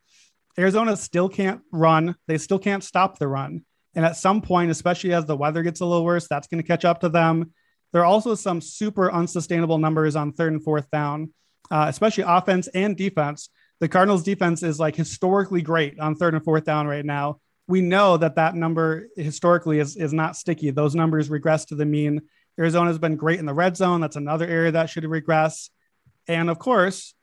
Arizona 0.58 0.98
still 0.98 1.30
can't 1.30 1.62
run. 1.72 2.16
They 2.28 2.40
still 2.40 2.58
can't 2.58 2.84
stop 2.84 3.20
the 3.20 3.28
run. 3.28 3.64
And 3.94 4.04
at 4.04 4.18
some 4.18 4.42
point, 4.42 4.72
especially 4.72 5.14
as 5.14 5.26
the 5.26 5.38
weather 5.38 5.62
gets 5.62 5.80
a 5.80 5.86
little 5.86 6.04
worse, 6.04 6.28
that's 6.28 6.48
going 6.48 6.64
to 6.64 6.68
catch 6.68 6.84
up 6.84 7.02
to 7.02 7.10
them. 7.10 7.54
There 7.94 8.02
are 8.02 8.06
also 8.06 8.34
some 8.34 8.60
super 8.60 9.12
unsustainable 9.12 9.78
numbers 9.78 10.16
on 10.16 10.34
third 10.34 10.54
and 10.54 10.64
fourth 10.64 10.90
down, 10.90 11.32
uh, 11.70 11.86
especially 11.88 12.24
offense 12.26 12.68
and 12.70 12.98
defense. 12.98 13.50
The 13.80 13.88
Cardinals' 13.88 14.24
defense 14.24 14.64
is 14.64 14.80
like 14.80 14.96
historically 14.96 15.62
great 15.62 16.00
on 16.00 16.16
third 16.16 16.34
and 16.34 16.44
fourth 16.44 16.66
down 16.66 16.88
right 16.88 17.06
now. 17.06 17.40
We 17.68 17.82
know 17.82 18.18
that 18.18 18.38
that 18.38 18.56
number 18.56 19.10
historically 19.16 19.78
is, 19.78 19.96
is 19.96 20.12
not 20.12 20.38
sticky. 20.38 20.72
Those 20.72 20.96
numbers 20.96 21.30
regress 21.30 21.66
to 21.66 21.76
the 21.76 21.86
mean. 21.86 22.22
Arizona's 22.60 22.98
been 22.98 23.16
great 23.16 23.40
in 23.40 23.46
the 23.46 23.54
red 23.54 23.78
zone. 23.78 24.02
That's 24.02 24.16
another 24.16 24.46
area 24.46 24.72
that 24.72 24.90
should 24.90 25.06
regress. 25.06 25.70
And 26.28 26.50
of 26.50 26.60
course, 26.60 27.14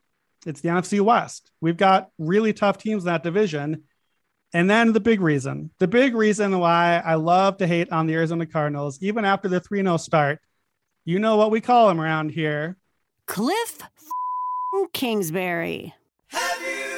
it's 0.46 0.60
the 0.60 0.68
NFC 0.68 1.00
West. 1.00 1.50
We've 1.60 1.76
got 1.76 2.10
really 2.18 2.52
tough 2.52 2.78
teams 2.78 3.04
in 3.04 3.06
that 3.06 3.22
division. 3.22 3.84
And 4.52 4.70
then 4.70 4.92
the 4.92 5.00
big 5.00 5.20
reason, 5.20 5.70
the 5.78 5.88
big 5.88 6.14
reason 6.14 6.58
why 6.58 7.02
I 7.04 7.14
love 7.14 7.56
to 7.58 7.66
hate 7.66 7.90
on 7.90 8.06
the 8.06 8.14
Arizona 8.14 8.46
Cardinals, 8.46 8.98
even 9.02 9.24
after 9.24 9.48
the 9.48 9.60
3 9.60 9.82
0 9.82 9.96
start, 9.96 10.38
you 11.04 11.18
know 11.18 11.36
what 11.36 11.50
we 11.50 11.60
call 11.60 11.88
them 11.88 12.00
around 12.00 12.30
here 12.30 12.76
Cliff 13.26 13.80
Kingsbury. 14.92 15.94
Have 16.28 16.60
you 16.60 16.93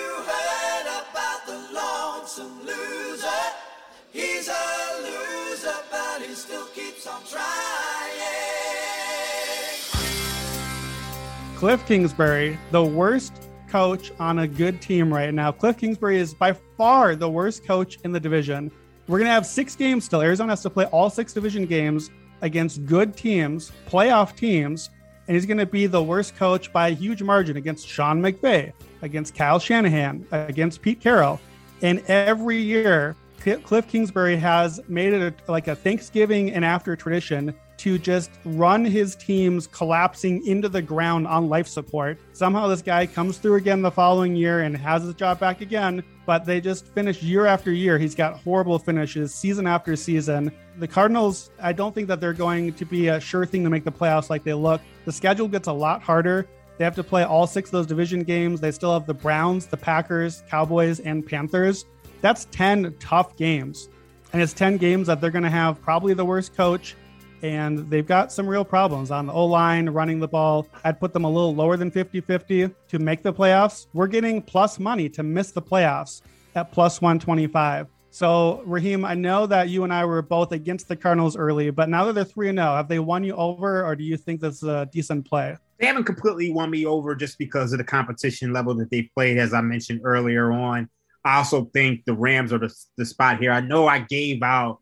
Cliff 11.66 11.84
Kingsbury, 11.84 12.56
the 12.70 12.84
worst 12.84 13.48
coach 13.68 14.12
on 14.20 14.38
a 14.38 14.46
good 14.46 14.80
team 14.80 15.12
right 15.12 15.34
now. 15.34 15.50
Cliff 15.50 15.76
Kingsbury 15.76 16.16
is 16.16 16.32
by 16.32 16.52
far 16.52 17.16
the 17.16 17.28
worst 17.28 17.64
coach 17.64 17.98
in 18.04 18.12
the 18.12 18.20
division. 18.20 18.70
We're 19.08 19.18
going 19.18 19.26
to 19.26 19.32
have 19.32 19.44
six 19.44 19.74
games 19.74 20.04
still. 20.04 20.22
Arizona 20.22 20.52
has 20.52 20.62
to 20.62 20.70
play 20.70 20.84
all 20.84 21.10
six 21.10 21.32
division 21.32 21.66
games 21.66 22.10
against 22.40 22.86
good 22.86 23.16
teams, 23.16 23.72
playoff 23.88 24.36
teams, 24.36 24.90
and 25.26 25.34
he's 25.34 25.44
going 25.44 25.58
to 25.58 25.66
be 25.66 25.88
the 25.88 26.00
worst 26.00 26.36
coach 26.36 26.72
by 26.72 26.90
a 26.90 26.92
huge 26.92 27.20
margin 27.20 27.56
against 27.56 27.88
Sean 27.88 28.22
McVay, 28.22 28.72
against 29.02 29.34
Kyle 29.34 29.58
Shanahan, 29.58 30.24
against 30.30 30.82
Pete 30.82 31.00
Carroll. 31.00 31.40
And 31.82 31.98
every 32.06 32.58
year, 32.58 33.16
Cliff 33.64 33.88
Kingsbury 33.88 34.36
has 34.36 34.80
made 34.86 35.12
it 35.12 35.34
a, 35.48 35.50
like 35.50 35.66
a 35.66 35.74
Thanksgiving 35.74 36.52
and 36.52 36.64
after 36.64 36.94
tradition 36.94 37.52
to 37.78 37.98
just 37.98 38.30
run 38.44 38.84
his 38.84 39.16
teams 39.16 39.66
collapsing 39.66 40.46
into 40.46 40.68
the 40.68 40.82
ground 40.82 41.26
on 41.26 41.48
life 41.48 41.66
support. 41.68 42.18
Somehow 42.32 42.66
this 42.68 42.82
guy 42.82 43.06
comes 43.06 43.38
through 43.38 43.56
again 43.56 43.82
the 43.82 43.90
following 43.90 44.34
year 44.34 44.60
and 44.60 44.76
has 44.76 45.02
his 45.02 45.14
job 45.14 45.38
back 45.38 45.60
again, 45.60 46.02
but 46.24 46.44
they 46.44 46.60
just 46.60 46.86
finish 46.88 47.22
year 47.22 47.46
after 47.46 47.72
year. 47.72 47.98
He's 47.98 48.14
got 48.14 48.38
horrible 48.40 48.78
finishes 48.78 49.34
season 49.34 49.66
after 49.66 49.96
season. 49.96 50.52
The 50.78 50.88
Cardinals, 50.88 51.50
I 51.60 51.72
don't 51.72 51.94
think 51.94 52.08
that 52.08 52.20
they're 52.20 52.32
going 52.32 52.72
to 52.74 52.84
be 52.84 53.08
a 53.08 53.20
sure 53.20 53.46
thing 53.46 53.64
to 53.64 53.70
make 53.70 53.84
the 53.84 53.92
playoffs 53.92 54.30
like 54.30 54.44
they 54.44 54.54
look. 54.54 54.80
The 55.04 55.12
schedule 55.12 55.48
gets 55.48 55.68
a 55.68 55.72
lot 55.72 56.02
harder. 56.02 56.46
They 56.78 56.84
have 56.84 56.96
to 56.96 57.04
play 57.04 57.24
all 57.24 57.46
six 57.46 57.68
of 57.68 57.72
those 57.72 57.86
division 57.86 58.22
games. 58.22 58.60
They 58.60 58.70
still 58.70 58.92
have 58.92 59.06
the 59.06 59.14
Browns, 59.14 59.66
the 59.66 59.78
Packers, 59.78 60.42
Cowboys, 60.50 61.00
and 61.00 61.26
Panthers. 61.26 61.86
That's 62.20 62.46
10 62.46 62.94
tough 62.98 63.36
games. 63.36 63.88
And 64.32 64.42
it's 64.42 64.52
10 64.52 64.76
games 64.76 65.06
that 65.06 65.20
they're 65.20 65.30
going 65.30 65.44
to 65.44 65.50
have 65.50 65.80
probably 65.80 66.12
the 66.12 66.24
worst 66.24 66.54
coach 66.54 66.94
and 67.42 67.90
they've 67.90 68.06
got 68.06 68.32
some 68.32 68.46
real 68.48 68.64
problems 68.64 69.10
on 69.10 69.26
the 69.26 69.32
O 69.32 69.44
line, 69.44 69.88
running 69.88 70.20
the 70.20 70.28
ball. 70.28 70.66
I'd 70.84 70.98
put 70.98 71.12
them 71.12 71.24
a 71.24 71.30
little 71.30 71.54
lower 71.54 71.76
than 71.76 71.90
50 71.90 72.20
50 72.20 72.70
to 72.88 72.98
make 72.98 73.22
the 73.22 73.32
playoffs. 73.32 73.86
We're 73.92 74.06
getting 74.06 74.42
plus 74.42 74.78
money 74.78 75.08
to 75.10 75.22
miss 75.22 75.50
the 75.50 75.62
playoffs 75.62 76.22
at 76.54 76.72
plus 76.72 77.00
125. 77.00 77.88
So, 78.10 78.62
Raheem, 78.64 79.04
I 79.04 79.12
know 79.12 79.46
that 79.46 79.68
you 79.68 79.84
and 79.84 79.92
I 79.92 80.04
were 80.06 80.22
both 80.22 80.52
against 80.52 80.88
the 80.88 80.96
Cardinals 80.96 81.36
early, 81.36 81.70
but 81.70 81.90
now 81.90 82.06
that 82.06 82.14
they're 82.14 82.24
3 82.24 82.50
0, 82.50 82.56
have 82.56 82.88
they 82.88 82.98
won 82.98 83.22
you 83.24 83.34
over, 83.34 83.84
or 83.84 83.94
do 83.94 84.04
you 84.04 84.16
think 84.16 84.40
that's 84.40 84.62
a 84.62 84.88
decent 84.90 85.28
play? 85.28 85.54
They 85.78 85.86
haven't 85.86 86.04
completely 86.04 86.50
won 86.50 86.70
me 86.70 86.86
over 86.86 87.14
just 87.14 87.36
because 87.36 87.72
of 87.72 87.78
the 87.78 87.84
competition 87.84 88.54
level 88.54 88.74
that 88.76 88.90
they 88.90 89.02
played, 89.14 89.36
as 89.36 89.52
I 89.52 89.60
mentioned 89.60 90.00
earlier 90.02 90.50
on. 90.50 90.88
I 91.26 91.36
also 91.36 91.66
think 91.74 92.04
the 92.06 92.14
Rams 92.14 92.52
are 92.54 92.58
the, 92.58 92.74
the 92.96 93.04
spot 93.04 93.38
here. 93.38 93.52
I 93.52 93.60
know 93.60 93.86
I 93.86 93.98
gave 93.98 94.42
out 94.42 94.78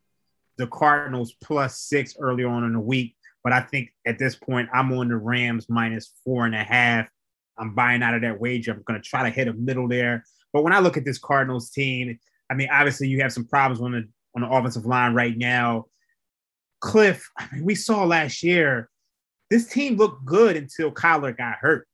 the 0.57 0.67
Cardinals 0.67 1.35
plus 1.43 1.79
six 1.79 2.17
early 2.19 2.45
on 2.45 2.65
in 2.65 2.73
the 2.73 2.81
week. 2.81 3.17
But 3.43 3.53
I 3.53 3.61
think 3.61 3.91
at 4.07 4.19
this 4.19 4.35
point, 4.35 4.69
I'm 4.73 4.93
on 4.93 5.09
the 5.09 5.17
Rams 5.17 5.69
minus 5.69 6.13
four 6.25 6.47
and 6.47 6.55
a 6.55 6.65
half. 6.65 7.09
I'm 7.59 7.75
buying 7.75 8.03
out 8.03 8.15
of 8.15 8.23
that 8.23 8.41
wager. 8.41 8.73
I'm 8.73 8.83
going 8.87 9.01
to 9.01 9.07
try 9.07 9.23
to 9.23 9.31
hit 9.31 9.49
a 9.49 9.53
middle 9.53 9.89
there. 9.89 10.25
But 10.53 10.63
when 10.63 10.73
I 10.73 10.79
look 10.79 10.97
at 10.97 11.05
this 11.05 11.19
Cardinals 11.19 11.71
team, 11.71 12.19
I 12.51 12.55
mean, 12.55 12.69
obviously 12.73 13.09
you 13.09 13.21
have 13.23 13.33
some 13.33 13.47
problems 13.47 13.81
on 13.81 13.93
the 13.93 14.09
on 14.35 14.43
the 14.43 14.49
offensive 14.49 14.87
line 14.87 15.15
right 15.15 15.37
now. 15.37 15.87
Cliff, 16.81 17.29
I 17.39 17.49
mean, 17.53 17.65
we 17.65 17.75
saw 17.75 18.05
last 18.05 18.43
year, 18.43 18.91
this 19.51 19.67
team 19.67 19.97
looked 19.97 20.25
good 20.25 20.57
until 20.57 20.91
Kyler 20.91 21.37
got 21.37 21.57
hurt. 21.61 21.87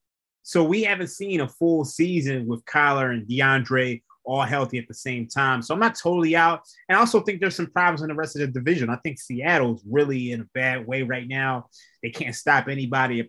So 0.42 0.64
we 0.64 0.82
haven't 0.82 1.08
seen 1.08 1.40
a 1.40 1.48
full 1.48 1.84
season 1.84 2.46
with 2.46 2.64
Kyler 2.64 3.12
and 3.12 3.26
DeAndre 3.26 4.02
all 4.30 4.42
healthy 4.42 4.78
at 4.78 4.86
the 4.86 4.94
same 4.94 5.26
time. 5.26 5.60
So 5.60 5.74
I'm 5.74 5.80
not 5.80 5.96
totally 5.96 6.36
out. 6.36 6.62
And 6.88 6.96
I 6.96 7.00
also 7.00 7.20
think 7.20 7.40
there's 7.40 7.56
some 7.56 7.66
problems 7.66 8.02
in 8.02 8.08
the 8.08 8.14
rest 8.14 8.36
of 8.36 8.40
the 8.40 8.46
division. 8.46 8.88
I 8.88 8.96
think 8.96 9.18
Seattle's 9.18 9.82
really 9.90 10.30
in 10.30 10.42
a 10.42 10.46
bad 10.54 10.86
way 10.86 11.02
right 11.02 11.26
now. 11.26 11.66
They 12.00 12.10
can't 12.10 12.34
stop 12.34 12.68
anybody. 12.68 13.28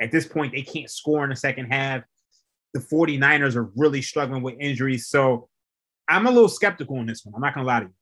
At 0.00 0.10
this 0.10 0.26
point, 0.26 0.54
they 0.54 0.62
can't 0.62 0.90
score 0.90 1.22
in 1.24 1.30
the 1.30 1.36
second 1.36 1.66
half. 1.66 2.02
The 2.72 2.80
49ers 2.80 3.56
are 3.56 3.70
really 3.76 4.00
struggling 4.00 4.42
with 4.42 4.54
injuries. 4.58 5.08
So 5.08 5.50
I'm 6.08 6.26
a 6.26 6.30
little 6.30 6.48
skeptical 6.48 6.96
on 6.96 7.06
this 7.06 7.24
one. 7.24 7.34
I'm 7.34 7.42
not 7.42 7.54
going 7.54 7.66
to 7.66 7.68
lie 7.68 7.80
to 7.80 7.86
you. 7.86 7.92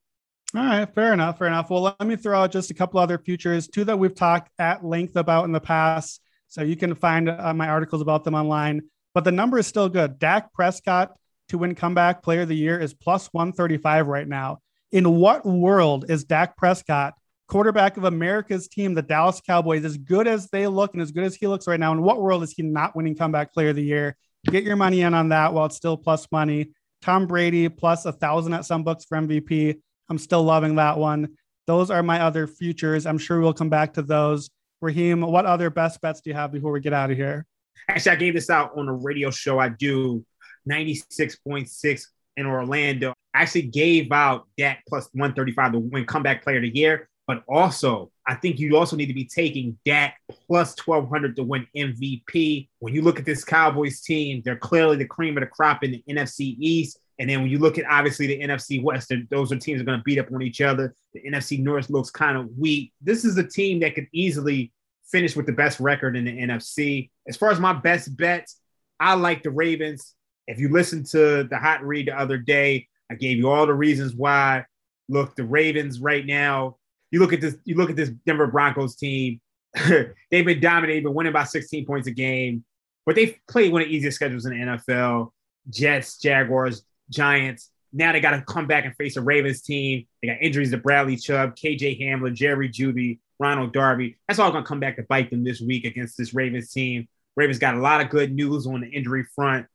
All 0.54 0.64
right, 0.64 0.94
fair 0.94 1.12
enough, 1.12 1.38
fair 1.38 1.48
enough. 1.48 1.68
Well, 1.68 1.82
let 1.82 2.06
me 2.06 2.14
throw 2.14 2.40
out 2.40 2.52
just 2.52 2.70
a 2.70 2.74
couple 2.74 3.00
other 3.00 3.18
futures, 3.18 3.66
two 3.66 3.84
that 3.84 3.98
we've 3.98 4.14
talked 4.14 4.50
at 4.60 4.84
length 4.84 5.16
about 5.16 5.46
in 5.46 5.52
the 5.52 5.60
past. 5.60 6.20
So 6.46 6.62
you 6.62 6.76
can 6.76 6.94
find 6.94 7.28
uh, 7.28 7.52
my 7.54 7.68
articles 7.68 8.02
about 8.02 8.22
them 8.22 8.36
online. 8.36 8.82
But 9.14 9.24
the 9.24 9.32
number 9.32 9.58
is 9.58 9.66
still 9.66 9.88
good. 9.88 10.20
Dak 10.20 10.52
Prescott 10.52 11.16
to 11.48 11.58
win 11.58 11.74
comeback 11.74 12.22
player 12.22 12.42
of 12.42 12.48
the 12.48 12.56
year 12.56 12.78
is 12.78 12.94
plus 12.94 13.28
135 13.32 14.06
right 14.06 14.26
now. 14.26 14.58
In 14.92 15.16
what 15.16 15.44
world 15.44 16.10
is 16.10 16.24
Dak 16.24 16.56
Prescott, 16.56 17.14
quarterback 17.48 17.96
of 17.96 18.04
America's 18.04 18.68
team, 18.68 18.94
the 18.94 19.02
Dallas 19.02 19.40
Cowboys, 19.46 19.84
as 19.84 19.96
good 19.96 20.26
as 20.26 20.48
they 20.48 20.66
look 20.66 20.92
and 20.94 21.02
as 21.02 21.12
good 21.12 21.24
as 21.24 21.34
he 21.34 21.46
looks 21.46 21.66
right 21.66 21.80
now? 21.80 21.92
In 21.92 22.02
what 22.02 22.20
world 22.20 22.42
is 22.42 22.52
he 22.52 22.62
not 22.62 22.96
winning 22.96 23.16
comeback 23.16 23.52
player 23.52 23.70
of 23.70 23.76
the 23.76 23.82
year? 23.82 24.16
Get 24.46 24.64
your 24.64 24.76
money 24.76 25.02
in 25.02 25.14
on 25.14 25.30
that 25.30 25.52
while 25.52 25.66
it's 25.66 25.76
still 25.76 25.96
plus 25.96 26.26
money. 26.30 26.72
Tom 27.02 27.26
Brady 27.26 27.68
plus 27.68 28.04
a 28.04 28.12
thousand 28.12 28.54
at 28.54 28.64
some 28.64 28.84
books 28.84 29.04
for 29.04 29.18
MVP. 29.18 29.76
I'm 30.08 30.18
still 30.18 30.42
loving 30.42 30.76
that 30.76 30.98
one. 30.98 31.36
Those 31.66 31.90
are 31.90 32.02
my 32.02 32.20
other 32.20 32.46
futures. 32.46 33.06
I'm 33.06 33.18
sure 33.18 33.40
we'll 33.40 33.52
come 33.52 33.68
back 33.68 33.94
to 33.94 34.02
those. 34.02 34.50
Raheem, 34.80 35.20
what 35.20 35.46
other 35.46 35.70
best 35.70 36.00
bets 36.00 36.20
do 36.20 36.30
you 36.30 36.34
have 36.36 36.52
before 36.52 36.70
we 36.70 36.80
get 36.80 36.92
out 36.92 37.10
of 37.10 37.16
here? 37.16 37.44
Actually, 37.88 38.12
I 38.12 38.16
gave 38.16 38.34
this 38.34 38.50
out 38.50 38.72
on 38.76 38.88
a 38.88 38.92
radio 38.92 39.30
show 39.30 39.58
I 39.58 39.68
do 39.70 40.24
96.6 40.68 42.06
in 42.36 42.46
Orlando. 42.46 43.14
Actually 43.34 43.62
gave 43.62 44.12
out 44.12 44.46
Dak 44.56 44.82
plus 44.88 45.08
135 45.12 45.72
to 45.72 45.78
win 45.78 46.06
comeback 46.06 46.42
player 46.42 46.56
of 46.56 46.62
the 46.62 46.76
year. 46.76 47.08
But 47.26 47.42
also, 47.48 48.12
I 48.26 48.34
think 48.34 48.60
you 48.60 48.76
also 48.76 48.94
need 48.94 49.06
to 49.06 49.14
be 49.14 49.24
taking 49.24 49.76
Dak 49.84 50.16
plus 50.46 50.76
1200 50.78 51.34
to 51.36 51.42
win 51.42 51.66
MVP. 51.76 52.68
When 52.78 52.94
you 52.94 53.02
look 53.02 53.18
at 53.18 53.24
this 53.24 53.44
Cowboys 53.44 54.00
team, 54.00 54.42
they're 54.44 54.56
clearly 54.56 54.96
the 54.96 55.06
cream 55.06 55.36
of 55.36 55.40
the 55.40 55.48
crop 55.48 55.82
in 55.82 55.90
the 55.90 56.04
NFC 56.08 56.56
East. 56.58 57.00
And 57.18 57.28
then 57.28 57.40
when 57.40 57.50
you 57.50 57.58
look 57.58 57.78
at 57.78 57.86
obviously 57.90 58.26
the 58.26 58.40
NFC 58.40 58.82
West, 58.82 59.12
those 59.30 59.50
are 59.50 59.58
teams 59.58 59.80
are 59.80 59.84
going 59.84 59.98
to 59.98 60.04
beat 60.04 60.18
up 60.18 60.30
on 60.32 60.42
each 60.42 60.60
other. 60.60 60.94
The 61.14 61.22
NFC 61.22 61.58
North 61.58 61.90
looks 61.90 62.10
kind 62.10 62.36
of 62.36 62.48
weak. 62.56 62.92
This 63.00 63.24
is 63.24 63.36
a 63.38 63.44
team 63.44 63.80
that 63.80 63.94
could 63.94 64.06
easily 64.12 64.72
finish 65.10 65.34
with 65.34 65.46
the 65.46 65.52
best 65.52 65.80
record 65.80 66.16
in 66.16 66.26
the 66.26 66.38
NFC. 66.38 67.10
As 67.26 67.36
far 67.36 67.50
as 67.50 67.58
my 67.58 67.72
best 67.72 68.16
bets, 68.16 68.60
I 69.00 69.14
like 69.14 69.42
the 69.42 69.50
Ravens 69.50 70.14
if 70.46 70.58
you 70.58 70.70
listen 70.70 71.04
to 71.04 71.44
the 71.44 71.58
hot 71.58 71.84
read 71.84 72.08
the 72.08 72.18
other 72.18 72.38
day, 72.38 72.88
I 73.10 73.14
gave 73.14 73.36
you 73.36 73.50
all 73.50 73.66
the 73.66 73.74
reasons 73.74 74.14
why. 74.14 74.64
Look, 75.08 75.36
the 75.36 75.44
Ravens 75.44 76.00
right 76.00 76.26
now, 76.26 76.76
you 77.10 77.20
look 77.20 77.32
at 77.32 77.40
this, 77.40 77.56
you 77.64 77.76
look 77.76 77.90
at 77.90 77.96
this 77.96 78.10
Denver 78.26 78.48
Broncos 78.48 78.96
team. 78.96 79.40
they've 80.30 80.44
been 80.44 80.60
dominating, 80.60 81.12
winning 81.12 81.32
by 81.32 81.44
16 81.44 81.86
points 81.86 82.08
a 82.08 82.10
game, 82.10 82.64
but 83.04 83.14
they've 83.14 83.36
played 83.48 83.72
one 83.72 83.82
of 83.82 83.88
the 83.88 83.94
easiest 83.94 84.16
schedules 84.16 84.46
in 84.46 84.52
the 84.52 84.64
NFL. 84.64 85.30
Jets, 85.70 86.18
Jaguars, 86.18 86.82
Giants. 87.10 87.70
Now 87.92 88.12
they 88.12 88.20
got 88.20 88.32
to 88.32 88.42
come 88.42 88.66
back 88.66 88.84
and 88.84 88.94
face 88.96 89.16
a 89.16 89.20
Ravens 89.20 89.62
team. 89.62 90.06
They 90.20 90.28
got 90.28 90.42
injuries 90.42 90.70
to 90.72 90.76
Bradley 90.76 91.16
Chubb, 91.16 91.56
KJ 91.56 92.00
Hamler, 92.00 92.34
Jerry 92.34 92.68
Jeudy, 92.68 93.20
Ronald 93.38 93.72
Darby. 93.72 94.16
That's 94.26 94.38
all 94.38 94.50
going 94.50 94.64
to 94.64 94.68
come 94.68 94.80
back 94.80 94.96
to 94.96 95.02
bite 95.04 95.30
them 95.30 95.44
this 95.44 95.60
week 95.60 95.84
against 95.84 96.16
this 96.16 96.34
Ravens 96.34 96.72
team. 96.72 97.08
Ravens 97.36 97.58
got 97.58 97.74
a 97.74 97.80
lot 97.80 98.00
of 98.00 98.10
good 98.10 98.34
news 98.34 98.66
on 98.66 98.80
the 98.80 98.88
injury 98.88 99.24
front. 99.34 99.66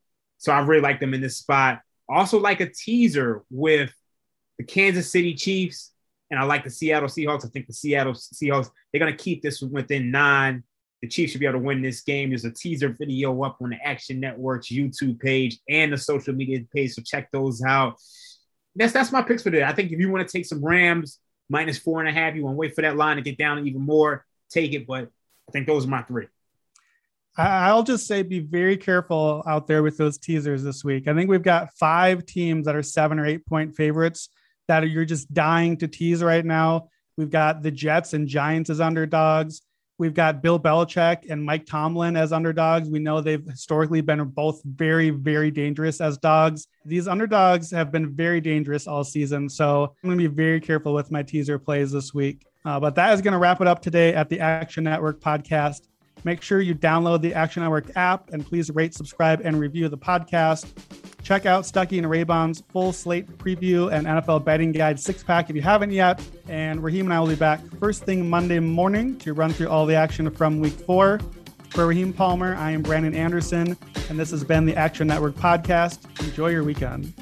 So 0.42 0.52
I 0.52 0.60
really 0.62 0.82
like 0.82 1.00
them 1.00 1.14
in 1.14 1.22
this 1.22 1.38
spot. 1.38 1.82
Also, 2.10 2.40
like 2.40 2.62
a 2.62 2.70
teaser 2.70 3.44
with 3.52 3.94
the 4.58 4.64
Kansas 4.64 5.12
City 5.12 5.36
Chiefs, 5.36 5.92
and 6.32 6.40
I 6.40 6.44
like 6.44 6.64
the 6.64 6.72
Seattle 6.72 7.08
Seahawks. 7.08 7.46
I 7.46 7.50
think 7.50 7.68
the 7.68 7.74
Seattle 7.74 8.14
Seahawks, 8.14 8.72
they're 8.92 9.00
going 9.00 9.16
to 9.16 9.24
keep 9.24 9.44
this 9.44 9.62
within 9.62 10.10
nine. 10.10 10.64
The 11.04 11.08
Chiefs 11.08 11.32
should 11.32 11.42
be 11.42 11.46
able 11.46 11.60
to 11.60 11.66
win 11.66 11.84
this 11.84 12.02
game. 12.02 12.30
There's 12.30 12.44
a 12.44 12.52
teaser 12.52 12.96
video 12.98 13.40
up 13.44 13.58
on 13.62 13.70
the 13.70 13.78
Action 13.84 14.20
Network's 14.20 14.70
YouTube 14.70 15.20
page 15.20 15.60
and 15.70 15.94
the 15.94 15.98
social 15.98 16.34
media 16.34 16.62
page, 16.74 16.94
so 16.94 17.04
check 17.04 17.30
those 17.32 17.62
out. 17.64 17.98
That's 18.76 18.94
that's 18.94 19.12
my 19.12 19.22
picks 19.22 19.44
for 19.44 19.52
today. 19.52 19.64
I 19.64 19.74
think 19.74 19.92
if 19.92 20.00
you 20.00 20.10
want 20.10 20.28
to 20.28 20.32
take 20.32 20.48
some 20.48 20.66
Rams 20.66 21.20
minus 21.50 21.78
four 21.78 22.00
and 22.00 22.10
a 22.10 22.12
half, 22.12 22.34
you 22.36 22.44
want 22.44 22.56
to 22.56 22.60
wait 22.60 22.74
for 22.74 22.82
that 22.82 22.98
line 22.98 23.18
to 23.18 23.22
get 23.22 23.38
down 23.38 23.68
even 23.68 23.82
more, 23.82 24.26
take 24.50 24.74
it. 24.74 24.88
But 24.88 25.04
I 25.48 25.52
think 25.52 25.68
those 25.68 25.86
are 25.86 25.90
my 25.90 26.02
three. 26.02 26.26
I'll 27.38 27.84
just 27.84 28.08
say 28.08 28.24
be 28.24 28.40
very 28.40 28.76
careful 28.76 29.44
out 29.48 29.68
there 29.68 29.84
with 29.84 29.98
those 29.98 30.18
teasers 30.18 30.64
this 30.64 30.84
week. 30.84 31.08
I 31.08 31.14
think 31.14 31.30
we've 31.30 31.42
got 31.42 31.74
five 31.78 32.26
teams 32.26 32.66
that 32.66 32.76
are 32.76 32.84
seven 32.84 33.20
or 33.20 33.26
eight 33.26 33.46
point 33.46 33.76
favorites 33.76 34.30
that 34.68 34.90
you're 34.90 35.06
just 35.06 35.34
dying 35.34 35.78
to 35.78 35.88
tease 35.88 36.22
right 36.22 36.46
now. 36.46 36.90
We've 37.18 37.30
got 37.30 37.62
the 37.62 37.72
Jets 37.72 38.14
and 38.14 38.28
Giants 38.28 38.70
as 38.70 38.82
underdogs. 38.82 39.62
We've 39.98 40.14
got 40.14 40.42
Bill 40.42 40.60
Belichick 40.60 41.30
and 41.30 41.44
Mike 41.44 41.68
Tomlin 41.68 42.18
as 42.18 42.34
underdogs. 42.34 42.90
We 42.90 42.98
know 43.00 43.22
they've 43.22 43.46
historically 43.46 44.02
been 44.02 44.24
both 44.30 44.60
very, 44.64 45.12
very 45.12 45.52
dangerous 45.52 46.02
as 46.02 46.18
dogs. 46.18 46.68
These 46.86 47.08
underdogs 47.08 47.70
have 47.70 47.92
been 47.92 48.16
very 48.16 48.42
dangerous 48.42 48.88
all 48.88 49.04
season. 49.04 49.48
So 49.48 49.96
I'm 50.04 50.10
going 50.10 50.18
to 50.18 50.28
be 50.28 50.36
very 50.36 50.60
careful 50.60 50.94
with 50.94 51.12
my 51.12 51.22
teaser 51.22 51.60
plays 51.60 51.92
this 51.92 52.16
week. 52.16 52.48
Uh, 52.66 52.80
but 52.80 52.96
that 52.96 53.14
is 53.14 53.22
going 53.22 53.34
to 53.34 53.38
wrap 53.38 53.62
it 53.62 53.68
up 53.68 53.82
today 53.82 54.16
at 54.16 54.28
the 54.30 54.40
Action 54.40 54.84
Network 54.84 55.22
podcast. 55.22 55.82
Make 56.24 56.42
sure 56.42 56.62
you 56.62 56.76
download 56.76 57.22
the 57.22 57.34
Action 57.34 57.64
Network 57.64 57.96
app 57.96 58.30
and 58.32 58.46
please 58.46 58.70
rate, 58.72 58.94
subscribe, 58.94 59.42
and 59.44 59.60
review 59.60 59.90
the 59.90 59.98
podcast. 59.98 60.68
Check 61.24 61.46
out 61.46 61.64
Stuckey 61.64 61.98
and 61.98 62.10
Raybon's 62.10 62.64
full 62.72 62.92
slate 62.92 63.28
preview 63.38 63.92
and 63.92 64.08
NFL 64.08 64.44
betting 64.44 64.72
guide 64.72 65.00
six 65.00 65.24
pack 65.24 65.50
if 65.50 65.56
you 65.56 65.62
haven't 65.62 65.92
yet. 65.92 66.22
And 66.50 66.84
Raheem 66.84 67.06
and 67.06 67.14
I 67.14 67.20
will 67.20 67.28
be 67.28 67.36
back 67.36 67.62
first 67.80 68.04
thing 68.04 68.30
Monday 68.30 68.60
morning 68.60 69.18
to 69.20 69.34
run 69.34 69.54
through 69.54 69.70
all 69.70 69.86
the 69.86 69.96
action 69.96 70.30
from 70.32 70.60
week 70.60 70.74
four. 70.74 71.20
For 71.70 71.88
Raheem 71.88 72.12
Palmer, 72.12 72.56
I 72.56 72.72
am 72.72 72.82
Brandon 72.82 73.16
Anderson, 73.16 73.78
and 74.10 74.20
this 74.20 74.32
has 74.32 74.44
been 74.44 74.66
the 74.66 74.76
Action 74.76 75.08
Network 75.08 75.36
podcast. 75.36 76.04
Enjoy 76.20 76.50
your 76.50 76.66
weekend. 76.66 77.14